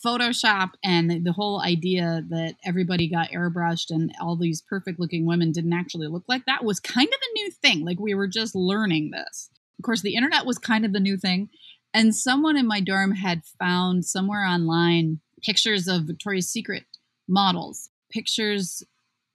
Photoshop 0.06 0.72
and 0.84 1.26
the 1.26 1.34
whole 1.34 1.62
idea 1.62 2.24
that 2.30 2.56
everybody 2.64 3.10
got 3.10 3.32
airbrushed 3.32 3.90
and 3.90 4.14
all 4.22 4.38
these 4.38 4.62
perfect 4.62 5.00
looking 5.00 5.26
women 5.26 5.52
didn't 5.52 5.74
actually 5.74 6.08
look 6.08 6.24
like 6.30 6.46
that 6.46 6.64
was 6.64 6.80
kind 6.80 7.08
of 7.08 7.14
a 7.14 7.34
new 7.34 7.52
thing. 7.52 7.86
Like 7.86 8.00
we 8.00 8.14
were 8.14 8.28
just 8.28 8.56
learning 8.56 9.12
this. 9.12 9.50
Of 9.78 9.84
course, 9.84 10.02
the 10.02 10.16
internet 10.16 10.46
was 10.46 10.58
kind 10.58 10.86
of 10.86 10.94
the 10.94 11.00
new 11.00 11.18
thing. 11.18 11.50
And 11.94 12.16
someone 12.16 12.56
in 12.56 12.68
my 12.68 12.80
dorm 12.80 13.12
had 13.12 13.44
found 13.60 14.06
somewhere 14.06 14.46
online 14.46 15.20
pictures 15.42 15.88
of 15.88 16.04
Victoria's 16.04 16.48
Secret 16.48 16.86
models, 17.28 17.90
pictures 18.10 18.84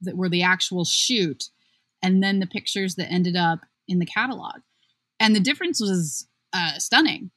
that 0.01 0.16
were 0.16 0.29
the 0.29 0.42
actual 0.42 0.85
shoot, 0.85 1.51
and 2.03 2.22
then 2.22 2.38
the 2.38 2.46
pictures 2.46 2.94
that 2.94 3.11
ended 3.11 3.37
up 3.37 3.61
in 3.88 3.99
the 3.99 4.07
catalog. 4.07 4.61
And 5.18 5.35
the 5.35 5.40
difference 5.40 5.81
was 5.81 6.29
uh, 6.52 6.79
stunning 6.79 7.31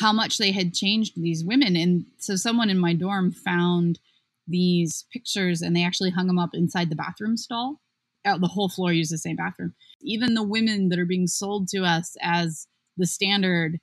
how 0.00 0.12
much 0.12 0.38
they 0.38 0.50
had 0.52 0.74
changed 0.74 1.14
these 1.16 1.44
women. 1.44 1.76
And 1.76 2.06
so 2.18 2.36
someone 2.36 2.70
in 2.70 2.78
my 2.78 2.94
dorm 2.94 3.30
found 3.30 4.00
these 4.46 5.04
pictures 5.12 5.62
and 5.62 5.74
they 5.74 5.84
actually 5.84 6.10
hung 6.10 6.26
them 6.26 6.38
up 6.38 6.50
inside 6.52 6.90
the 6.90 6.96
bathroom 6.96 7.36
stall. 7.36 7.80
Uh, 8.24 8.38
the 8.38 8.48
whole 8.48 8.68
floor 8.68 8.92
used 8.92 9.12
the 9.12 9.18
same 9.18 9.36
bathroom. 9.36 9.74
Even 10.00 10.34
the 10.34 10.42
women 10.42 10.88
that 10.88 10.98
are 10.98 11.04
being 11.04 11.26
sold 11.26 11.68
to 11.68 11.84
us 11.84 12.16
as 12.20 12.66
the 12.96 13.06
standard 13.06 13.78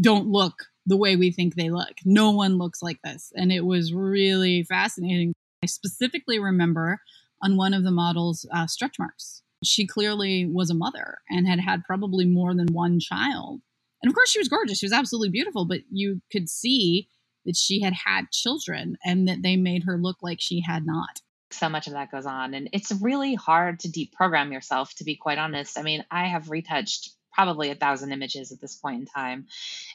don't 0.00 0.26
look 0.26 0.54
the 0.86 0.96
way 0.96 1.16
we 1.16 1.30
think 1.30 1.54
they 1.54 1.70
look. 1.70 1.94
No 2.04 2.30
one 2.30 2.58
looks 2.58 2.82
like 2.82 2.98
this. 3.02 3.32
And 3.36 3.52
it 3.52 3.64
was 3.64 3.94
really 3.94 4.64
fascinating. 4.64 5.32
I 5.62 5.66
specifically 5.66 6.38
remember 6.38 7.00
on 7.40 7.56
one 7.56 7.72
of 7.72 7.84
the 7.84 7.90
models 7.90 8.46
uh, 8.52 8.66
stretch 8.66 8.98
marks. 8.98 9.43
She 9.66 9.86
clearly 9.86 10.46
was 10.46 10.70
a 10.70 10.74
mother 10.74 11.18
and 11.28 11.46
had 11.46 11.60
had 11.60 11.84
probably 11.84 12.26
more 12.26 12.54
than 12.54 12.72
one 12.72 13.00
child. 13.00 13.60
And 14.02 14.10
of 14.10 14.14
course, 14.14 14.30
she 14.30 14.38
was 14.38 14.48
gorgeous. 14.48 14.78
She 14.78 14.86
was 14.86 14.92
absolutely 14.92 15.30
beautiful, 15.30 15.64
but 15.64 15.80
you 15.90 16.20
could 16.30 16.48
see 16.48 17.08
that 17.46 17.56
she 17.56 17.80
had 17.80 17.92
had 17.92 18.30
children 18.30 18.96
and 19.04 19.28
that 19.28 19.42
they 19.42 19.56
made 19.56 19.84
her 19.84 19.98
look 19.98 20.18
like 20.22 20.40
she 20.40 20.60
had 20.60 20.86
not. 20.86 21.20
So 21.50 21.68
much 21.68 21.86
of 21.86 21.92
that 21.92 22.10
goes 22.10 22.26
on. 22.26 22.54
And 22.54 22.68
it's 22.72 22.92
really 23.00 23.34
hard 23.34 23.80
to 23.80 23.88
deprogram 23.88 24.52
yourself, 24.52 24.94
to 24.96 25.04
be 25.04 25.14
quite 25.14 25.38
honest. 25.38 25.78
I 25.78 25.82
mean, 25.82 26.04
I 26.10 26.26
have 26.26 26.50
retouched 26.50 27.10
probably 27.32 27.70
a 27.70 27.74
thousand 27.74 28.12
images 28.12 28.52
at 28.52 28.60
this 28.60 28.76
point 28.76 29.00
in 29.00 29.06
time 29.06 29.46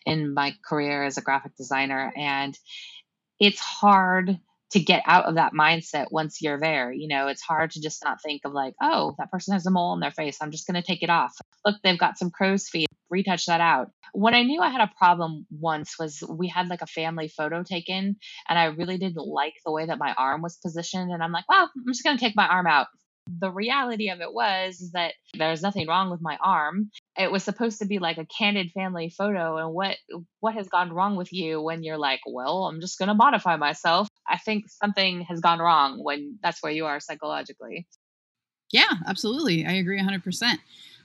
in 0.06 0.34
my 0.34 0.56
career 0.64 1.04
as 1.04 1.18
a 1.18 1.22
graphic 1.22 1.56
designer. 1.56 2.12
And 2.16 2.58
it's 3.40 3.60
hard 3.60 4.40
to 4.72 4.80
get 4.80 5.04
out 5.06 5.26
of 5.26 5.36
that 5.36 5.54
mindset 5.54 6.08
once 6.12 6.42
you're 6.42 6.60
there. 6.60 6.92
You 6.92 7.08
know, 7.08 7.28
it's 7.28 7.42
hard 7.42 7.72
to 7.72 7.82
just 7.82 8.04
not 8.04 8.22
think 8.24 8.42
of 8.46 8.54
like, 8.54 8.76
oh, 8.82 9.16
that 9.18 9.32
person 9.32 9.54
has 9.54 9.66
a 9.66 9.72
mole 9.72 9.92
on 9.92 10.00
their 10.00 10.12
face. 10.12 10.38
I'm 10.42 10.52
just 10.52 10.68
going 10.68 10.82
to 10.82 10.86
take 10.86 11.04
it 11.04 11.10
off. 11.10 11.34
Look, 11.66 11.78
they've 11.84 11.98
got 11.98 12.18
some 12.18 12.32
crow's 12.32 12.70
feet. 12.70 12.88
Retouch 13.10 13.48
that 13.48 13.62
out. 13.62 13.90
What 14.14 14.36
I 14.36 14.44
knew 14.44 14.62
I 14.62 14.70
had 14.70 14.82
a 14.82 14.92
problem 14.98 15.48
once 15.50 15.98
was 15.98 16.24
we 16.30 16.48
had 16.48 16.68
like 16.68 16.82
a 16.82 16.88
family 16.88 17.28
photo 17.28 17.64
taken, 17.64 18.18
and 18.48 18.60
I 18.60 18.66
really 18.66 18.98
didn't 18.98 19.26
like 19.26 19.54
the 19.66 19.72
way 19.72 19.86
that 19.88 19.98
my 19.98 20.14
arm 20.16 20.42
was 20.42 20.58
positioned. 20.58 21.12
And 21.12 21.24
I'm 21.24 21.32
like, 21.32 21.46
well, 21.50 21.72
I'm 21.76 21.84
just 21.88 22.04
going 22.04 22.18
to 22.18 22.24
take 22.24 22.36
my 22.36 22.48
arm 22.48 22.68
out 22.68 22.88
the 23.38 23.52
reality 23.52 24.10
of 24.10 24.22
it 24.22 24.34
was 24.34 24.90
that 24.94 25.14
there's 25.34 25.62
nothing 25.62 25.88
wrong 25.88 26.10
with 26.10 26.22
my 26.22 26.38
arm. 26.42 26.90
It 27.18 27.32
was 27.32 27.44
supposed 27.44 27.80
to 27.80 27.86
be 27.86 28.00
like 28.00 28.18
a 28.18 28.26
candid 28.26 28.72
family 28.72 29.14
photo 29.16 29.58
and 29.58 29.74
what 29.74 29.98
what 30.40 30.56
has 30.56 30.68
gone 30.68 30.92
wrong 30.92 31.16
with 31.16 31.32
you 31.32 31.62
when 31.62 31.84
you're 31.84 31.98
like, 31.98 32.22
well, 32.26 32.66
I'm 32.66 32.82
just 32.82 32.98
going 32.98 33.10
to 33.10 33.14
modify 33.14 33.56
myself. 33.58 34.08
I 34.28 34.38
think 34.38 34.66
something 34.70 35.22
has 35.22 35.40
gone 35.42 35.60
wrong 35.60 36.04
when 36.04 36.40
that's 36.42 36.64
where 36.64 36.72
you 36.72 36.86
are 36.86 37.00
psychologically. 37.00 37.88
Yeah, 38.72 38.94
absolutely. 39.08 39.66
I 39.66 39.74
agree 39.74 40.02
100%. 40.02 40.58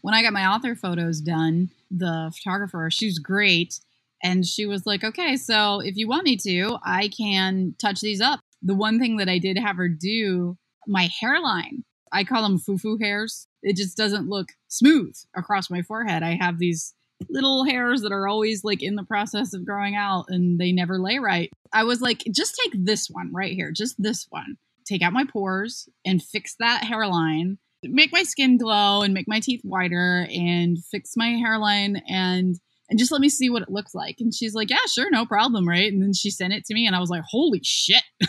When 0.03 0.15
I 0.15 0.23
got 0.23 0.35
my 0.35 0.47
author 0.47 0.75
photos 0.75 1.21
done, 1.21 1.71
the 1.91 2.31
photographer, 2.37 2.91
she's 2.91 3.19
great. 3.19 3.81
And 4.23 4.47
she 4.47 4.67
was 4.67 4.87
like, 4.87 5.03
okay, 5.03 5.37
so 5.37 5.81
if 5.81 5.97
you 5.97 6.09
want 6.09 6.25
me 6.25 6.37
to, 6.39 6.79
I 6.85 7.09
can 7.09 7.75
touch 7.81 8.01
these 8.01 8.21
up. 8.21 8.41
The 8.63 8.75
one 8.75 8.99
thing 8.99 9.17
that 9.17 9.29
I 9.29 9.39
did 9.39 9.59
have 9.59 9.77
her 9.77 9.89
do, 9.89 10.57
my 10.87 11.09
hairline 11.21 11.85
I 12.15 12.23
call 12.25 12.43
them 12.43 12.59
foo-foo 12.59 12.99
hairs. 12.99 13.49
It 13.63 13.77
just 13.77 13.97
doesn't 13.97 14.29
look 14.29 14.51
smooth 14.69 15.17
across 15.35 15.69
my 15.69 15.83
forehead. 15.83 16.23
I 16.23 16.39
have 16.41 16.59
these 16.59 16.95
little 17.29 17.65
hairs 17.65 18.03
that 18.03 18.13
are 18.13 18.29
always 18.29 18.63
like 18.65 18.83
in 18.83 18.95
the 18.95 19.03
process 19.03 19.53
of 19.53 19.67
growing 19.67 19.97
out 19.97 20.27
and 20.29 20.59
they 20.59 20.73
never 20.73 20.99
lay 20.99 21.19
right. 21.19 21.51
I 21.73 21.85
was 21.85 22.01
like, 22.01 22.23
just 22.33 22.59
take 22.63 22.73
this 22.85 23.09
one 23.11 23.33
right 23.33 23.53
here, 23.53 23.73
just 23.73 23.97
this 23.99 24.27
one. 24.31 24.57
Take 24.85 25.03
out 25.03 25.13
my 25.13 25.25
pores 25.25 25.89
and 26.05 26.23
fix 26.23 26.55
that 26.61 26.85
hairline, 26.85 27.59
make 27.83 28.13
my 28.13 28.23
skin 28.23 28.59
glow 28.59 29.01
and 29.03 29.13
make 29.13 29.27
my 29.27 29.41
teeth 29.41 29.63
whiter 29.65 30.29
and 30.31 30.79
fix 30.85 31.13
my 31.17 31.31
hairline 31.31 32.03
and 32.09 32.57
and 32.91 32.99
just 32.99 33.11
let 33.11 33.23
me 33.23 33.31
see 33.31 33.49
what 33.49 33.63
it 33.63 33.71
looks 33.71 33.95
like. 33.95 34.17
And 34.21 34.33
she's 34.33 34.55
like, 34.55 34.71
Yeah, 34.71 34.77
sure, 34.93 35.11
no 35.11 35.25
problem, 35.25 35.67
right? 35.67 35.91
And 35.91 36.03
then 36.03 36.13
she 36.13 36.31
sent 36.31 36.53
it 36.53 36.67
to 36.67 36.75
me 36.75 36.87
and 36.87 36.95
I 36.95 37.01
was 37.01 37.11
like, 37.11 37.23
Holy 37.27 37.61
shit. 37.65 38.05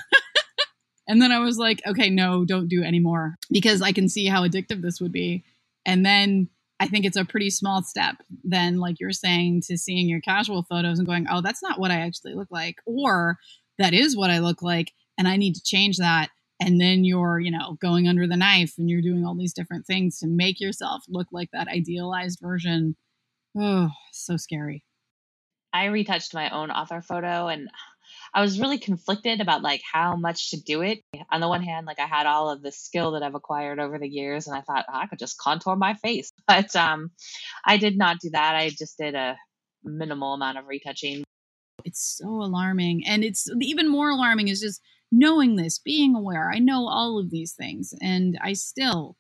And 1.08 1.22
then 1.22 1.32
I 1.32 1.40
was 1.40 1.58
like, 1.58 1.82
okay, 1.86 2.10
no, 2.10 2.46
don't 2.46 2.68
do 2.68 2.84
anymore 2.84 3.36
because 3.52 3.82
I 3.82 3.92
can 3.92 4.10
see 4.10 4.26
how 4.26 4.48
addictive 4.48 4.82
this 4.82 5.00
would 5.00 5.12
be. 5.12 5.44
And 5.86 6.06
then 6.06 6.50
I 6.80 6.88
think 6.88 7.06
it's 7.06 7.18
a 7.18 7.26
pretty 7.26 7.50
small 7.50 7.84
step 7.84 8.16
then, 8.44 8.80
like 8.80 9.00
you're 9.00 9.12
saying, 9.12 9.62
to 9.68 9.78
seeing 9.78 10.10
your 10.10 10.22
casual 10.22 10.64
photos 10.64 10.98
and 10.98 11.08
going, 11.08 11.28
oh, 11.30 11.42
that's 11.42 11.64
not 11.64 11.80
what 11.80 11.92
I 11.92 12.02
actually 12.02 12.34
look 12.34 12.50
like. 12.52 12.78
Or 12.86 13.38
that 13.78 13.94
is 13.94 14.18
what 14.18 14.30
I 14.30 14.40
look 14.40 14.62
like. 14.62 14.92
And 15.18 15.28
I 15.28 15.38
need 15.38 15.56
to 15.56 15.64
change 15.64 15.98
that. 15.98 16.30
And 16.60 16.80
then 16.82 17.04
you're, 17.04 17.40
you 17.40 17.52
know, 17.52 17.78
going 17.82 18.08
under 18.08 18.28
the 18.28 18.38
knife 18.38 18.74
and 18.78 18.90
you're 18.90 19.02
doing 19.02 19.26
all 19.26 19.36
these 19.36 19.54
different 19.54 19.86
things 19.86 20.20
to 20.20 20.28
make 20.28 20.60
yourself 20.60 21.04
look 21.08 21.28
like 21.32 21.50
that 21.52 21.68
idealized 21.68 22.40
version. 22.42 22.96
Oh, 23.58 23.90
so 24.12 24.38
scary. 24.38 24.84
I 25.74 25.86
retouched 25.86 26.34
my 26.34 26.50
own 26.50 26.72
author 26.72 27.02
photo 27.02 27.48
and 27.48 27.70
I 28.34 28.42
was 28.42 28.60
really 28.60 28.78
conflicted 28.78 29.42
about 29.42 29.62
like 29.62 29.82
how 29.92 30.16
much 30.16 30.52
to 30.52 30.62
do 30.62 30.82
it. 30.82 31.02
On 31.32 31.42
the 31.42 31.48
one 31.48 31.64
hand, 31.64 31.86
like 31.86 32.00
I 32.00 32.06
had 32.06 32.26
all 32.26 32.50
of 32.50 32.62
the 32.62 32.72
skill 32.72 33.12
that 33.12 33.24
I've 33.24 33.36
acquired 33.36 33.80
over 33.80 33.98
the 33.98 34.08
years, 34.08 34.48
and 34.48 34.56
I 34.56 34.62
thought 34.62 34.86
oh, 34.90 34.98
I 34.98 35.08
could 35.08 35.20
just 35.20 35.38
contour 35.38 35.76
my 35.76 35.94
face, 35.96 36.32
but 36.48 36.76
um, 36.76 37.12
I 37.66 37.78
did 37.78 37.98
not 37.98 38.20
do 38.20 38.30
that. 38.32 38.56
I 38.56 38.70
just 38.70 38.98
did 38.98 39.16
a 39.16 39.38
minimal 39.84 40.34
amount 40.34 40.58
of 40.58 40.68
retouching. 40.68 41.24
It's 41.84 42.18
so 42.18 42.28
alarming, 42.28 43.06
and 43.06 43.24
it's 43.24 43.48
even 43.62 43.90
more 43.90 44.10
alarming 44.10 44.48
is 44.48 44.62
just 44.62 44.82
knowing 45.12 45.56
this, 45.56 45.80
being 45.80 46.16
aware. 46.16 46.52
I 46.52 46.60
know 46.60 46.88
all 46.88 47.20
of 47.20 47.30
these 47.30 47.54
things, 47.54 47.94
and 48.02 48.38
I 48.42 48.54
still, 48.54 49.16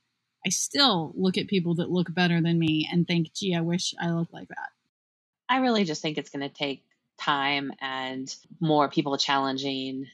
I 0.45 0.49
still 0.49 1.13
look 1.15 1.37
at 1.37 1.47
people 1.47 1.75
that 1.75 1.91
look 1.91 2.13
better 2.13 2.41
than 2.41 2.59
me 2.59 2.87
and 2.91 3.07
think, 3.07 3.33
"Gee, 3.33 3.55
I 3.55 3.61
wish 3.61 3.93
I 3.99 4.11
looked 4.11 4.33
like 4.33 4.49
that." 4.49 4.69
I 5.47 5.59
really 5.59 5.83
just 5.83 6.01
think 6.01 6.17
it's 6.17 6.31
going 6.31 6.47
to 6.47 6.53
take 6.53 6.83
time 7.17 7.71
and 7.81 8.33
more 8.59 8.89
people 8.89 9.17
challenging 9.17 10.07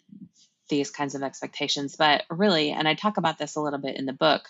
these 0.69 0.89
kinds 0.89 1.15
of 1.15 1.23
expectations. 1.23 1.95
But 1.97 2.23
really, 2.29 2.71
and 2.71 2.87
I 2.87 2.93
talk 2.93 3.17
about 3.17 3.37
this 3.37 3.55
a 3.55 3.61
little 3.61 3.79
bit 3.79 3.97
in 3.97 4.05
the 4.05 4.13
book, 4.13 4.43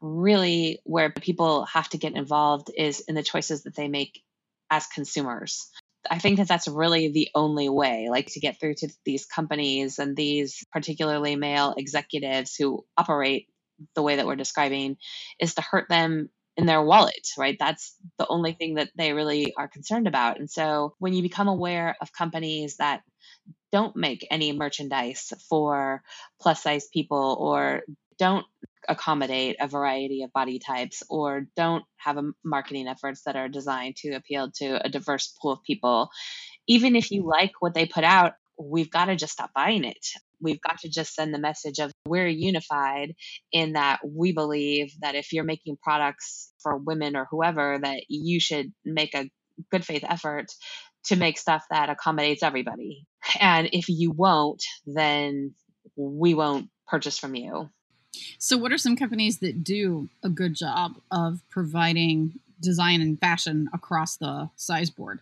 really 0.00 0.80
where 0.84 1.10
people 1.10 1.64
have 1.64 1.88
to 1.90 1.98
get 1.98 2.14
involved 2.14 2.70
is 2.76 3.00
in 3.00 3.14
the 3.14 3.22
choices 3.22 3.64
that 3.64 3.74
they 3.74 3.88
make 3.88 4.22
as 4.70 4.86
consumers. 4.86 5.70
I 6.10 6.18
think 6.18 6.38
that 6.38 6.48
that's 6.48 6.68
really 6.68 7.12
the 7.12 7.28
only 7.34 7.68
way, 7.68 8.08
like 8.10 8.26
to 8.32 8.40
get 8.40 8.58
through 8.58 8.74
to 8.76 8.88
these 9.04 9.24
companies 9.24 9.98
and 9.98 10.16
these 10.16 10.64
particularly 10.72 11.36
male 11.36 11.74
executives 11.76 12.56
who 12.56 12.84
operate 12.96 13.48
the 13.94 14.02
way 14.02 14.16
that 14.16 14.26
we're 14.26 14.36
describing, 14.36 14.96
is 15.40 15.54
to 15.54 15.62
hurt 15.62 15.88
them 15.88 16.28
in 16.56 16.66
their 16.66 16.82
wallet, 16.82 17.28
right? 17.38 17.56
That's 17.58 17.96
the 18.18 18.26
only 18.28 18.52
thing 18.52 18.74
that 18.74 18.90
they 18.96 19.12
really 19.12 19.54
are 19.56 19.68
concerned 19.68 20.06
about. 20.06 20.38
And 20.38 20.50
so 20.50 20.94
when 20.98 21.14
you 21.14 21.22
become 21.22 21.48
aware 21.48 21.96
of 22.00 22.12
companies 22.12 22.76
that 22.76 23.02
don't 23.72 23.96
make 23.96 24.26
any 24.30 24.52
merchandise 24.52 25.32
for 25.48 26.02
plus 26.40 26.62
size 26.62 26.88
people 26.92 27.36
or 27.40 27.82
don't 28.18 28.46
accommodate 28.88 29.56
a 29.60 29.68
variety 29.68 30.22
of 30.22 30.32
body 30.32 30.58
types 30.58 31.02
or 31.08 31.46
don't 31.56 31.84
have 31.96 32.18
a 32.18 32.32
marketing 32.44 32.88
efforts 32.88 33.22
that 33.24 33.36
are 33.36 33.48
designed 33.48 33.96
to 33.96 34.12
appeal 34.12 34.50
to 34.50 34.84
a 34.84 34.88
diverse 34.88 35.34
pool 35.40 35.52
of 35.52 35.62
people 35.62 36.10
even 36.66 36.96
if 36.96 37.10
you 37.10 37.24
like 37.24 37.52
what 37.60 37.74
they 37.74 37.86
put 37.86 38.04
out 38.04 38.34
we've 38.58 38.90
got 38.90 39.06
to 39.06 39.16
just 39.16 39.32
stop 39.32 39.52
buying 39.54 39.84
it 39.84 40.06
we've 40.42 40.60
got 40.60 40.80
to 40.80 40.88
just 40.88 41.14
send 41.14 41.32
the 41.32 41.38
message 41.38 41.78
of 41.78 41.92
we're 42.06 42.26
unified 42.26 43.14
in 43.52 43.74
that 43.74 44.00
we 44.04 44.32
believe 44.32 44.92
that 45.00 45.14
if 45.14 45.32
you're 45.32 45.44
making 45.44 45.76
products 45.82 46.52
for 46.62 46.76
women 46.76 47.16
or 47.16 47.26
whoever, 47.30 47.78
that 47.82 48.02
you 48.08 48.40
should 48.40 48.72
make 48.84 49.14
a 49.14 49.30
good 49.70 49.84
faith 49.84 50.04
effort 50.06 50.46
to 51.04 51.16
make 51.16 51.38
stuff 51.38 51.64
that 51.70 51.88
accommodates 51.88 52.42
everybody. 52.42 53.06
And 53.40 53.68
if 53.72 53.88
you 53.88 54.10
won't, 54.10 54.62
then 54.86 55.54
we 55.96 56.34
won't 56.34 56.68
purchase 56.86 57.18
from 57.18 57.34
you. 57.34 57.70
So, 58.38 58.58
what 58.58 58.72
are 58.72 58.78
some 58.78 58.96
companies 58.96 59.38
that 59.38 59.64
do 59.64 60.08
a 60.22 60.28
good 60.28 60.54
job 60.54 60.96
of 61.10 61.40
providing 61.48 62.40
design 62.60 63.00
and 63.00 63.18
fashion 63.18 63.68
across 63.72 64.16
the 64.16 64.50
size 64.56 64.90
board? 64.90 65.20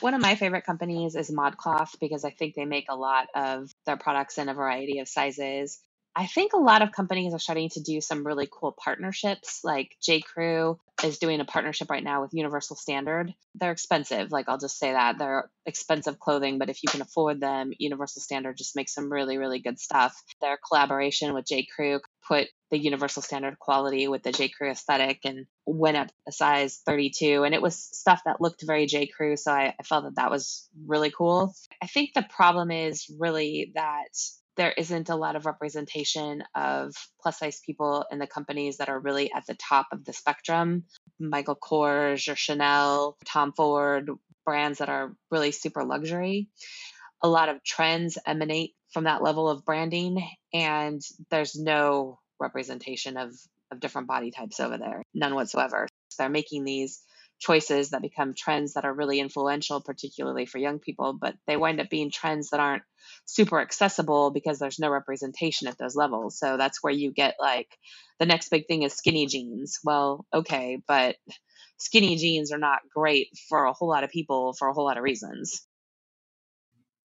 One 0.00 0.14
of 0.14 0.22
my 0.22 0.34
favorite 0.34 0.64
companies 0.64 1.14
is 1.14 1.30
ModCloth 1.30 1.98
because 2.00 2.24
I 2.24 2.30
think 2.30 2.54
they 2.54 2.64
make 2.64 2.86
a 2.88 2.96
lot 2.96 3.28
of 3.34 3.70
their 3.84 3.96
products 3.96 4.38
in 4.38 4.48
a 4.48 4.54
variety 4.54 5.00
of 5.00 5.08
sizes. 5.08 5.78
I 6.20 6.26
think 6.26 6.52
a 6.52 6.58
lot 6.58 6.82
of 6.82 6.92
companies 6.92 7.32
are 7.32 7.38
starting 7.38 7.70
to 7.70 7.80
do 7.80 8.02
some 8.02 8.26
really 8.26 8.46
cool 8.52 8.76
partnerships. 8.78 9.60
Like 9.64 9.96
J. 10.02 10.20
Crew 10.20 10.78
is 11.02 11.16
doing 11.16 11.40
a 11.40 11.46
partnership 11.46 11.88
right 11.88 12.04
now 12.04 12.20
with 12.20 12.34
Universal 12.34 12.76
Standard. 12.76 13.32
They're 13.54 13.72
expensive, 13.72 14.30
like 14.30 14.46
I'll 14.46 14.58
just 14.58 14.78
say 14.78 14.92
that. 14.92 15.16
They're 15.16 15.50
expensive 15.64 16.18
clothing, 16.18 16.58
but 16.58 16.68
if 16.68 16.82
you 16.82 16.90
can 16.90 17.00
afford 17.00 17.40
them, 17.40 17.72
Universal 17.78 18.20
Standard 18.20 18.58
just 18.58 18.76
makes 18.76 18.92
some 18.92 19.10
really, 19.10 19.38
really 19.38 19.60
good 19.60 19.80
stuff. 19.80 20.14
Their 20.42 20.58
collaboration 20.68 21.32
with 21.32 21.46
J. 21.46 21.66
Crew 21.74 22.00
put 22.28 22.48
the 22.70 22.78
Universal 22.78 23.22
Standard 23.22 23.58
quality 23.58 24.06
with 24.06 24.22
the 24.22 24.30
J. 24.32 24.50
Crew 24.50 24.70
aesthetic 24.70 25.20
and 25.24 25.46
went 25.64 25.96
up 25.96 26.08
a 26.28 26.32
size 26.32 26.82
32. 26.84 27.44
And 27.44 27.54
it 27.54 27.62
was 27.62 27.82
stuff 27.82 28.20
that 28.26 28.42
looked 28.42 28.62
very 28.66 28.84
J. 28.84 29.06
Crew. 29.06 29.38
So 29.38 29.52
I, 29.52 29.74
I 29.80 29.82
felt 29.84 30.04
that 30.04 30.16
that 30.16 30.30
was 30.30 30.68
really 30.86 31.10
cool. 31.10 31.54
I 31.82 31.86
think 31.86 32.10
the 32.14 32.26
problem 32.28 32.70
is 32.70 33.06
really 33.18 33.72
that 33.74 34.10
there 34.56 34.72
isn't 34.72 35.08
a 35.08 35.16
lot 35.16 35.36
of 35.36 35.46
representation 35.46 36.42
of 36.54 36.94
plus 37.22 37.38
size 37.38 37.60
people 37.64 38.04
in 38.10 38.18
the 38.18 38.26
companies 38.26 38.78
that 38.78 38.88
are 38.88 38.98
really 38.98 39.32
at 39.32 39.46
the 39.46 39.54
top 39.54 39.86
of 39.92 40.04
the 40.04 40.12
spectrum. 40.12 40.84
Michael 41.18 41.56
Kors 41.56 42.30
or 42.30 42.36
Chanel, 42.36 43.16
Tom 43.24 43.52
Ford, 43.52 44.10
brands 44.44 44.78
that 44.78 44.88
are 44.88 45.14
really 45.30 45.52
super 45.52 45.84
luxury. 45.84 46.48
A 47.22 47.28
lot 47.28 47.48
of 47.48 47.62
trends 47.62 48.18
emanate 48.26 48.74
from 48.92 49.04
that 49.04 49.22
level 49.22 49.48
of 49.48 49.64
branding, 49.64 50.26
and 50.52 51.00
there's 51.30 51.54
no 51.54 52.18
representation 52.40 53.16
of, 53.16 53.34
of 53.70 53.78
different 53.78 54.08
body 54.08 54.30
types 54.30 54.58
over 54.58 54.78
there, 54.78 55.02
none 55.14 55.34
whatsoever. 55.34 55.86
So 56.08 56.22
they're 56.22 56.30
making 56.30 56.64
these 56.64 57.00
choices 57.40 57.90
that 57.90 58.02
become 58.02 58.34
trends 58.34 58.74
that 58.74 58.84
are 58.84 58.92
really 58.92 59.18
influential, 59.18 59.80
particularly 59.80 60.46
for 60.46 60.58
young 60.58 60.78
people, 60.78 61.14
but 61.14 61.34
they 61.46 61.56
wind 61.56 61.80
up 61.80 61.88
being 61.88 62.10
trends 62.10 62.50
that 62.50 62.60
aren't 62.60 62.82
super 63.24 63.60
accessible 63.60 64.30
because 64.30 64.58
there's 64.58 64.78
no 64.78 64.90
representation 64.90 65.66
at 65.66 65.78
those 65.78 65.96
levels. 65.96 66.38
So 66.38 66.56
that's 66.56 66.82
where 66.82 66.92
you 66.92 67.12
get 67.12 67.34
like 67.40 67.68
the 68.18 68.26
next 68.26 68.50
big 68.50 68.66
thing 68.66 68.82
is 68.82 68.92
skinny 68.92 69.26
jeans. 69.26 69.78
Well, 69.82 70.26
okay, 70.32 70.82
but 70.86 71.16
skinny 71.78 72.16
jeans 72.16 72.52
are 72.52 72.58
not 72.58 72.80
great 72.94 73.28
for 73.48 73.64
a 73.64 73.72
whole 73.72 73.88
lot 73.88 74.04
of 74.04 74.10
people 74.10 74.52
for 74.52 74.68
a 74.68 74.74
whole 74.74 74.84
lot 74.84 74.98
of 74.98 75.02
reasons. 75.02 75.66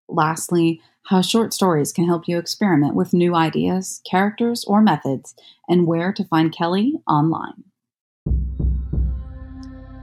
Lastly, 0.08 0.82
how 1.04 1.22
short 1.22 1.54
stories 1.54 1.92
can 1.92 2.06
help 2.06 2.26
you 2.26 2.38
experiment 2.38 2.94
with 2.94 3.14
new 3.14 3.34
ideas, 3.34 4.02
characters, 4.08 4.64
or 4.64 4.82
methods, 4.82 5.34
and 5.68 5.86
where 5.86 6.12
to 6.12 6.24
find 6.24 6.52
Kelly 6.52 6.94
online. 7.06 7.64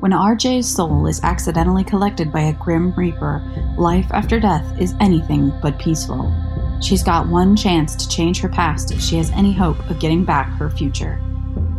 When 0.01 0.13
RJ's 0.13 0.67
soul 0.67 1.05
is 1.05 1.21
accidentally 1.21 1.83
collected 1.83 2.31
by 2.31 2.41
a 2.41 2.53
grim 2.53 2.91
reaper, 2.97 3.39
life 3.77 4.07
after 4.09 4.39
death 4.39 4.65
is 4.81 4.95
anything 4.99 5.53
but 5.61 5.77
peaceful. 5.77 6.33
She's 6.81 7.03
got 7.03 7.27
one 7.27 7.55
chance 7.55 7.95
to 7.95 8.09
change 8.09 8.39
her 8.39 8.49
past 8.49 8.91
if 8.91 8.99
she 8.99 9.17
has 9.17 9.29
any 9.29 9.53
hope 9.53 9.77
of 9.91 9.99
getting 9.99 10.25
back 10.25 10.47
her 10.53 10.71
future. 10.71 11.21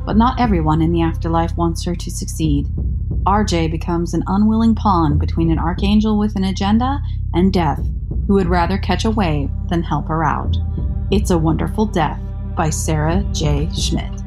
But 0.07 0.17
not 0.17 0.39
everyone 0.39 0.83
in 0.83 0.93
the 0.93 1.03
afterlife 1.03 1.57
wants 1.57 1.85
her 1.85 1.97
to 1.97 2.11
succeed. 2.13 2.69
RJ 3.27 3.73
becomes 3.73 4.15
an 4.15 4.23
unwilling 4.29 4.77
pawn 4.77 5.19
between 5.19 5.51
an 5.51 5.59
archangel 5.59 6.17
with 6.17 6.37
an 6.37 6.45
agenda 6.45 7.01
and 7.35 7.53
death, 7.53 7.85
who 8.29 8.35
would 8.35 8.47
rather 8.47 8.79
catch 8.79 9.05
a 9.05 9.11
wave 9.11 9.51
than 9.69 9.83
help 9.83 10.07
her 10.07 10.23
out. 10.23 10.57
It's 11.11 11.33
a 11.33 11.39
Wonderful 11.39 11.87
Death 11.87 12.21
by 12.57 12.71
Sarah 12.71 13.25
J. 13.33 13.69
Schmitt 13.75 14.22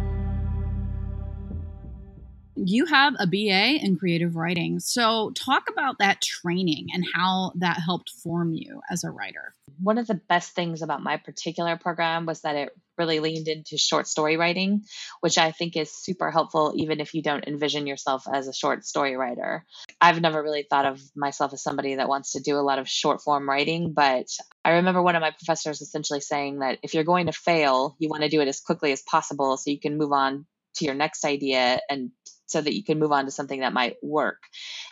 you 2.55 2.85
have 2.85 3.13
a 3.19 3.27
BA 3.27 3.79
in 3.83 3.97
creative 3.97 4.35
writing. 4.35 4.79
So, 4.79 5.31
talk 5.31 5.69
about 5.69 5.99
that 5.99 6.21
training 6.21 6.87
and 6.93 7.05
how 7.13 7.51
that 7.55 7.79
helped 7.79 8.11
form 8.23 8.53
you 8.53 8.81
as 8.89 9.03
a 9.03 9.11
writer. 9.11 9.53
One 9.81 9.97
of 9.97 10.07
the 10.07 10.15
best 10.29 10.53
things 10.53 10.81
about 10.81 11.03
my 11.03 11.17
particular 11.17 11.77
program 11.77 12.25
was 12.25 12.41
that 12.41 12.55
it 12.55 12.69
really 12.97 13.19
leaned 13.19 13.49
into 13.49 13.77
short 13.77 14.07
story 14.07 14.37
writing, 14.37 14.83
which 15.19 15.37
I 15.37 15.51
think 15.51 15.75
is 15.75 15.91
super 15.91 16.31
helpful 16.31 16.73
even 16.77 17.01
if 17.01 17.13
you 17.13 17.21
don't 17.21 17.45
envision 17.45 17.87
yourself 17.87 18.25
as 18.31 18.47
a 18.47 18.53
short 18.53 18.85
story 18.85 19.17
writer. 19.17 19.65
I've 19.99 20.21
never 20.21 20.41
really 20.41 20.65
thought 20.69 20.85
of 20.85 21.01
myself 21.13 21.51
as 21.51 21.61
somebody 21.61 21.95
that 21.95 22.07
wants 22.07 22.31
to 22.33 22.39
do 22.39 22.55
a 22.55 22.63
lot 22.63 22.79
of 22.79 22.87
short 22.87 23.21
form 23.21 23.49
writing, 23.49 23.91
but 23.93 24.27
I 24.63 24.71
remember 24.71 25.01
one 25.01 25.17
of 25.17 25.21
my 25.21 25.31
professors 25.31 25.81
essentially 25.81 26.21
saying 26.21 26.59
that 26.59 26.79
if 26.83 26.93
you're 26.93 27.03
going 27.03 27.25
to 27.25 27.33
fail, 27.33 27.97
you 27.99 28.07
want 28.07 28.23
to 28.23 28.29
do 28.29 28.39
it 28.39 28.47
as 28.47 28.61
quickly 28.61 28.93
as 28.93 29.01
possible 29.01 29.57
so 29.57 29.71
you 29.71 29.79
can 29.79 29.97
move 29.97 30.13
on 30.13 30.45
to 30.75 30.85
your 30.85 30.95
next 30.95 31.25
idea 31.25 31.79
and 31.89 32.11
so 32.45 32.61
that 32.61 32.75
you 32.75 32.83
can 32.83 32.99
move 32.99 33.11
on 33.11 33.25
to 33.25 33.31
something 33.31 33.61
that 33.61 33.73
might 33.73 33.95
work. 34.01 34.39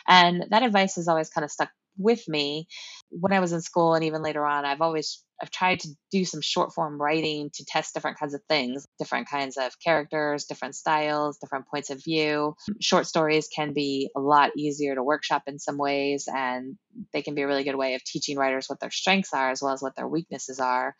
And 0.06 0.44
that 0.50 0.62
advice 0.62 0.96
has 0.96 1.08
always 1.08 1.30
kind 1.30 1.44
of 1.44 1.50
stuck 1.50 1.70
with 1.96 2.28
me 2.28 2.66
when 3.10 3.32
I 3.32 3.40
was 3.40 3.52
in 3.52 3.60
school 3.60 3.94
and 3.94 4.04
even 4.04 4.22
later 4.22 4.44
on 4.44 4.64
I've 4.64 4.80
always 4.80 5.22
I've 5.42 5.50
tried 5.50 5.80
to 5.80 5.88
do 6.12 6.24
some 6.24 6.40
short 6.40 6.72
form 6.72 7.00
writing 7.00 7.50
to 7.54 7.64
test 7.64 7.92
different 7.92 8.18
kinds 8.18 8.34
of 8.34 8.42
things, 8.48 8.86
different 8.98 9.28
kinds 9.28 9.56
of 9.56 9.78
characters, 9.80 10.44
different 10.44 10.76
styles, 10.76 11.38
different 11.38 11.66
points 11.66 11.90
of 11.90 12.02
view. 12.02 12.54
Short 12.80 13.06
stories 13.06 13.48
can 13.54 13.72
be 13.72 14.10
a 14.16 14.20
lot 14.20 14.52
easier 14.56 14.94
to 14.94 15.02
workshop 15.02 15.42
in 15.46 15.58
some 15.58 15.76
ways 15.76 16.28
and 16.32 16.76
they 17.12 17.22
can 17.22 17.34
be 17.34 17.42
a 17.42 17.46
really 17.46 17.64
good 17.64 17.74
way 17.74 17.94
of 17.94 18.04
teaching 18.04 18.38
writers 18.38 18.68
what 18.68 18.80
their 18.80 18.92
strengths 18.92 19.34
are 19.34 19.50
as 19.50 19.60
well 19.60 19.72
as 19.72 19.82
what 19.82 19.96
their 19.96 20.08
weaknesses 20.08 20.60
are. 20.60 20.94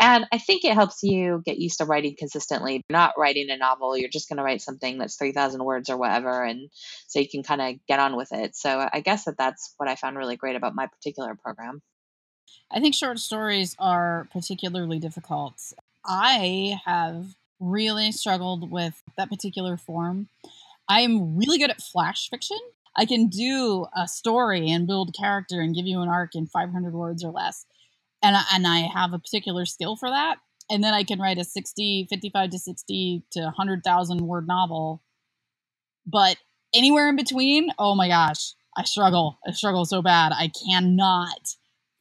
And 0.00 0.26
I 0.32 0.38
think 0.38 0.64
it 0.64 0.74
helps 0.74 1.02
you 1.02 1.42
get 1.46 1.58
used 1.58 1.78
to 1.78 1.84
writing 1.84 2.16
consistently. 2.18 2.82
You're 2.88 2.98
not 2.98 3.14
writing 3.16 3.48
a 3.50 3.56
novel, 3.56 3.96
you're 3.96 4.08
just 4.08 4.28
going 4.28 4.38
to 4.38 4.42
write 4.42 4.60
something 4.60 4.98
that's 4.98 5.16
3,000 5.16 5.64
words 5.64 5.88
or 5.88 5.96
whatever. 5.96 6.42
And 6.42 6.68
so 7.06 7.20
you 7.20 7.28
can 7.28 7.42
kind 7.42 7.60
of 7.60 7.74
get 7.86 8.00
on 8.00 8.16
with 8.16 8.32
it. 8.32 8.56
So 8.56 8.88
I 8.92 9.00
guess 9.00 9.24
that 9.24 9.38
that's 9.38 9.72
what 9.76 9.88
I 9.88 9.94
found 9.94 10.18
really 10.18 10.36
great 10.36 10.56
about 10.56 10.74
my 10.74 10.86
particular 10.86 11.34
program. 11.34 11.80
I 12.72 12.80
think 12.80 12.94
short 12.94 13.18
stories 13.18 13.76
are 13.78 14.28
particularly 14.32 14.98
difficult. 14.98 15.60
I 16.04 16.80
have 16.84 17.26
really 17.60 18.10
struggled 18.12 18.70
with 18.70 19.00
that 19.16 19.30
particular 19.30 19.76
form. 19.76 20.28
I'm 20.88 21.36
really 21.36 21.58
good 21.58 21.70
at 21.70 21.80
flash 21.80 22.28
fiction. 22.28 22.58
I 22.96 23.06
can 23.06 23.28
do 23.28 23.86
a 23.96 24.06
story 24.06 24.70
and 24.70 24.86
build 24.86 25.14
character 25.18 25.60
and 25.60 25.74
give 25.74 25.86
you 25.86 26.00
an 26.00 26.08
arc 26.08 26.34
in 26.34 26.46
500 26.46 26.94
words 26.94 27.24
or 27.24 27.32
less 27.32 27.64
and 28.24 28.36
I, 28.36 28.42
and 28.54 28.66
I 28.66 28.78
have 28.92 29.12
a 29.12 29.18
particular 29.18 29.66
skill 29.66 29.96
for 29.96 30.08
that. 30.08 30.38
And 30.70 30.82
then 30.82 30.94
I 30.94 31.04
can 31.04 31.20
write 31.20 31.38
a 31.38 31.44
60, 31.44 32.06
55 32.08 32.50
to 32.50 32.58
60 32.58 33.22
to 33.32 33.40
100,000 33.42 34.20
word 34.22 34.48
novel. 34.48 35.02
But 36.06 36.38
anywhere 36.74 37.08
in 37.08 37.16
between, 37.16 37.70
oh 37.78 37.94
my 37.94 38.08
gosh, 38.08 38.54
I 38.76 38.84
struggle. 38.84 39.38
I 39.46 39.52
struggle 39.52 39.84
so 39.84 40.00
bad. 40.00 40.32
I 40.32 40.50
cannot 40.66 41.38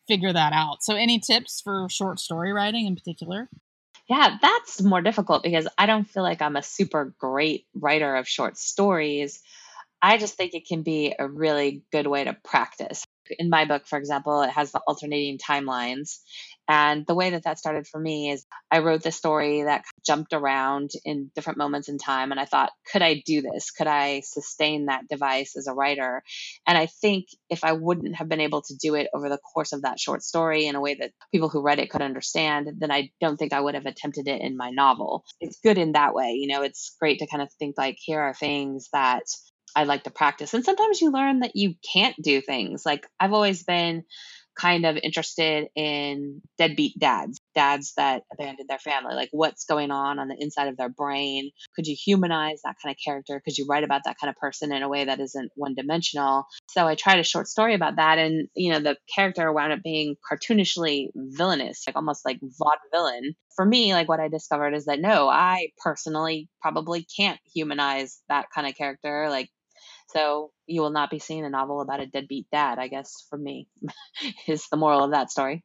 figure 0.08 0.32
that 0.32 0.54
out. 0.54 0.82
So, 0.82 0.96
any 0.96 1.20
tips 1.20 1.62
for 1.62 1.88
short 1.90 2.20
story 2.20 2.52
writing 2.54 2.88
in 2.88 2.96
particular? 2.96 3.50
Yeah, 4.10 4.38
that's 4.42 4.82
more 4.82 5.02
difficult 5.02 5.44
because 5.44 5.68
I 5.78 5.86
don't 5.86 6.06
feel 6.06 6.24
like 6.24 6.42
I'm 6.42 6.56
a 6.56 6.64
super 6.64 7.14
great 7.20 7.66
writer 7.74 8.16
of 8.16 8.28
short 8.28 8.58
stories. 8.58 9.42
I 10.02 10.18
just 10.18 10.36
think 10.36 10.54
it 10.54 10.68
can 10.68 10.84
be 10.84 11.16
a 11.18 11.28
really 11.28 11.84
good 11.92 12.08
way 12.08 12.26
to 12.26 12.34
practice 12.44 13.06
in 13.30 13.50
my 13.50 13.66
book, 13.66 13.86
for 13.86 13.98
example, 13.98 14.42
it 14.42 14.50
has 14.50 14.72
the 14.72 14.82
alternating 14.88 15.38
timelines. 15.38 16.20
And 16.66 17.06
the 17.06 17.16
way 17.16 17.32
that 17.32 17.44
that 17.44 17.60
started 17.60 17.88
for 17.88 18.00
me 18.00 18.32
is 18.32 18.46
I 18.72 18.80
wrote 18.80 19.04
this 19.04 19.18
story 19.18 19.64
that 19.64 19.84
jumped 20.06 20.32
around 20.32 20.92
in 21.04 21.30
different 21.36 21.58
moments 21.58 21.90
in 21.90 21.98
time. 21.98 22.32
And 22.32 22.40
I 22.40 22.46
thought, 22.46 22.72
could 22.90 23.02
I 23.02 23.22
do 23.26 23.42
this? 23.42 23.72
Could 23.72 23.88
I 23.88 24.22
sustain 24.22 24.86
that 24.86 25.10
device 25.10 25.58
as 25.58 25.68
a 25.68 25.74
writer? 25.74 26.24
And 26.66 26.78
I 26.78 26.86
think 26.86 27.26
if 27.50 27.66
I 27.66 27.74
wouldn't 27.74 28.16
have 28.16 28.30
been 28.30 28.40
able 28.40 28.62
to 28.62 28.76
do 28.82 28.96
it 28.96 29.08
over 29.14 29.28
the 29.28 29.40
course 29.40 29.74
of 29.74 29.82
that 29.82 30.00
short 30.00 30.24
story 30.24 30.66
in 30.66 30.76
a 30.76 30.82
way 30.82 30.96
that 30.96 31.12
people 31.34 31.50
who 31.50 31.62
read 31.62 31.80
it 31.80 31.90
could 31.90 32.02
understand, 32.02 32.70
then 32.80 32.92
I 32.92 33.10
don't 33.20 33.36
think 33.36 33.52
I 33.52 33.60
would 33.60 33.76
have 33.76 33.86
attempted 33.86 34.30
it 34.30 34.42
in 34.42 34.56
my 34.56 34.70
novel. 34.70 35.26
It's 35.42 35.60
good 35.60 35.78
in 35.78 35.92
that 35.92 36.14
way. 36.14 36.38
You 36.40 36.48
know, 36.48 36.64
it's 36.64 36.96
great 36.98 37.20
to 37.20 37.28
kind 37.28 37.44
of 37.44 37.52
think 37.60 37.76
like, 37.78 37.98
here 38.00 38.22
are 38.22 38.34
things 38.34 38.88
that 38.94 39.24
I 39.76 39.84
like 39.84 40.04
to 40.04 40.12
practice. 40.12 40.54
And 40.54 40.64
sometimes 40.64 41.02
you 41.02 41.12
learn 41.12 41.40
that 41.40 41.56
you 41.56 41.76
can't 41.94 42.16
do 42.22 42.42
things. 42.42 42.86
Like 42.86 43.08
I've 43.20 43.34
always 43.34 43.64
been 43.64 44.04
kind 44.56 44.86
of 44.86 44.98
interested 45.02 45.68
in 45.76 46.42
deadbeat 46.58 46.98
dads, 47.00 47.40
dads 47.56 47.94
that 47.98 48.24
abandoned 48.32 48.70
their 48.70 48.80
family. 48.80 49.16
Like 49.16 49.30
what's 49.32 49.66
going 49.66 49.92
on 49.92 50.20
on 50.20 50.28
the 50.28 50.36
inside 50.38 50.68
of 50.68 50.78
their 50.78 50.90
brain? 50.90 51.52
Could 51.76 51.88
you 51.88 51.96
humanize 51.96 52.62
that 52.64 52.76
kind 52.82 52.94
of 52.94 52.98
character? 53.04 53.42
Could 53.44 53.58
you 53.58 53.66
write 53.68 53.84
about 53.84 54.02
that 54.06 54.18
kind 54.20 54.30
of 54.30 54.36
person 54.36 54.72
in 54.72 54.84
a 54.84 54.90
way 54.90 55.06
that 55.06 55.20
isn't 55.20 55.52
one 55.56 55.76
dimensional? 55.76 56.46
So 56.70 56.88
I 56.88 56.96
tried 56.96 57.20
a 57.20 57.24
short 57.24 57.48
story 57.48 57.74
about 57.74 57.96
that. 57.98 58.18
And, 58.18 58.48
you 58.56 58.72
know, 58.72 58.80
the 58.80 58.98
character 59.14 59.52
wound 59.52 59.74
up 59.74 59.80
being 59.84 60.16
cartoonishly 60.32 61.08
villainous, 61.16 61.84
like 61.88 61.96
almost 61.96 62.26
like 62.26 62.40
vaudevillain. 62.40 63.36
For 63.56 63.66
me, 63.66 63.94
like 63.94 64.10
what 64.10 64.20
I 64.20 64.30
discovered 64.30 64.74
is 64.74 64.86
that 64.86 65.00
no, 65.00 65.30
I 65.30 65.70
personally 65.84 66.50
probably 66.62 67.06
can't 67.16 67.40
humanize 67.54 68.20
that 68.30 68.48
kind 68.54 68.68
of 68.68 68.76
character. 68.76 69.28
Like 69.30 69.50
So 70.08 70.52
you 70.68 70.82
will 70.82 70.92
not 70.92 71.10
be 71.10 71.20
seeing 71.20 71.46
a 71.46 71.50
novel 71.50 71.82
about 71.82 72.00
a 72.00 72.06
deadbeat 72.06 72.48
dad, 72.52 72.80
I 72.80 72.88
guess, 72.88 73.26
for 73.30 73.38
me, 73.38 73.68
is 74.48 74.68
the 74.70 74.78
moral 74.78 75.04
of 75.04 75.12
that 75.12 75.32
story. 75.32 75.64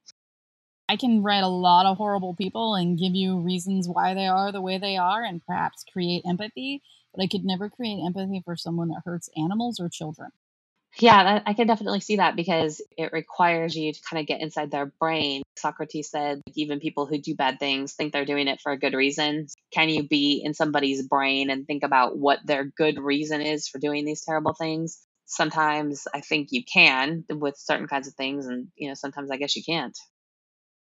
I 0.88 0.96
can 0.96 1.22
write 1.22 1.44
a 1.44 1.48
lot 1.48 1.84
of 1.84 1.98
horrible 1.98 2.34
people 2.34 2.74
and 2.74 2.98
give 2.98 3.14
you 3.14 3.40
reasons 3.40 3.88
why 3.88 4.14
they 4.14 4.26
are 4.26 4.50
the 4.52 4.62
way 4.62 4.78
they 4.78 4.96
are 4.96 5.22
and 5.22 5.44
perhaps 5.44 5.84
create 5.92 6.22
empathy, 6.26 6.82
but 7.14 7.22
I 7.22 7.26
could 7.26 7.44
never 7.44 7.68
create 7.68 8.00
empathy 8.04 8.40
for 8.42 8.56
someone 8.56 8.88
that 8.88 9.02
hurts 9.04 9.28
animals 9.36 9.78
or 9.80 9.90
children. 9.90 10.30
Yeah, 11.00 11.42
I 11.46 11.54
can 11.54 11.68
definitely 11.68 12.00
see 12.00 12.16
that 12.16 12.34
because 12.34 12.82
it 12.96 13.12
requires 13.12 13.76
you 13.76 13.92
to 13.92 14.00
kind 14.08 14.20
of 14.20 14.26
get 14.26 14.40
inside 14.40 14.72
their 14.72 14.86
brain. 14.86 15.42
Socrates 15.56 16.10
said, 16.10 16.40
even 16.54 16.80
people 16.80 17.06
who 17.06 17.18
do 17.18 17.36
bad 17.36 17.60
things 17.60 17.92
think 17.92 18.12
they're 18.12 18.24
doing 18.24 18.48
it 18.48 18.60
for 18.60 18.72
a 18.72 18.78
good 18.78 18.94
reason. 18.94 19.46
Can 19.72 19.90
you 19.90 20.08
be 20.08 20.42
in 20.44 20.54
somebody's 20.54 21.06
brain 21.06 21.50
and 21.50 21.66
think 21.66 21.84
about 21.84 22.18
what 22.18 22.40
their 22.44 22.64
good 22.64 22.98
reason 22.98 23.40
is 23.40 23.68
for 23.68 23.78
doing 23.78 24.04
these 24.04 24.24
terrible 24.24 24.54
things? 24.54 24.98
Sometimes 25.26 26.08
I 26.12 26.20
think 26.20 26.48
you 26.50 26.64
can 26.64 27.24
with 27.30 27.56
certain 27.58 27.86
kinds 27.86 28.08
of 28.08 28.14
things, 28.14 28.46
and 28.46 28.68
you 28.76 28.88
know, 28.88 28.94
sometimes 28.94 29.30
I 29.30 29.36
guess 29.36 29.54
you 29.54 29.62
can't. 29.62 29.96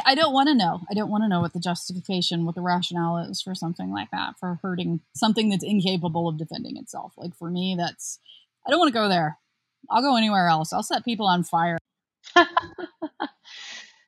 I 0.05 0.15
don't 0.15 0.33
want 0.33 0.47
to 0.47 0.55
know. 0.55 0.79
I 0.89 0.93
don't 0.93 1.11
want 1.11 1.23
to 1.23 1.27
know 1.27 1.41
what 1.41 1.53
the 1.53 1.59
justification, 1.59 2.45
what 2.45 2.55
the 2.55 2.61
rationale 2.61 3.17
is 3.17 3.41
for 3.41 3.53
something 3.53 3.91
like 3.91 4.09
that, 4.11 4.35
for 4.39 4.59
hurting 4.63 5.01
something 5.13 5.49
that's 5.49 5.63
incapable 5.63 6.27
of 6.27 6.37
defending 6.37 6.77
itself. 6.77 7.13
Like 7.17 7.35
for 7.35 7.51
me, 7.51 7.75
that's, 7.77 8.17
I 8.65 8.71
don't 8.71 8.79
want 8.79 8.93
to 8.93 8.99
go 8.99 9.09
there. 9.09 9.37
I'll 9.89 10.01
go 10.01 10.15
anywhere 10.15 10.47
else. 10.47 10.73
I'll 10.73 10.83
set 10.83 11.05
people 11.05 11.27
on 11.27 11.43
fire. 11.43 11.77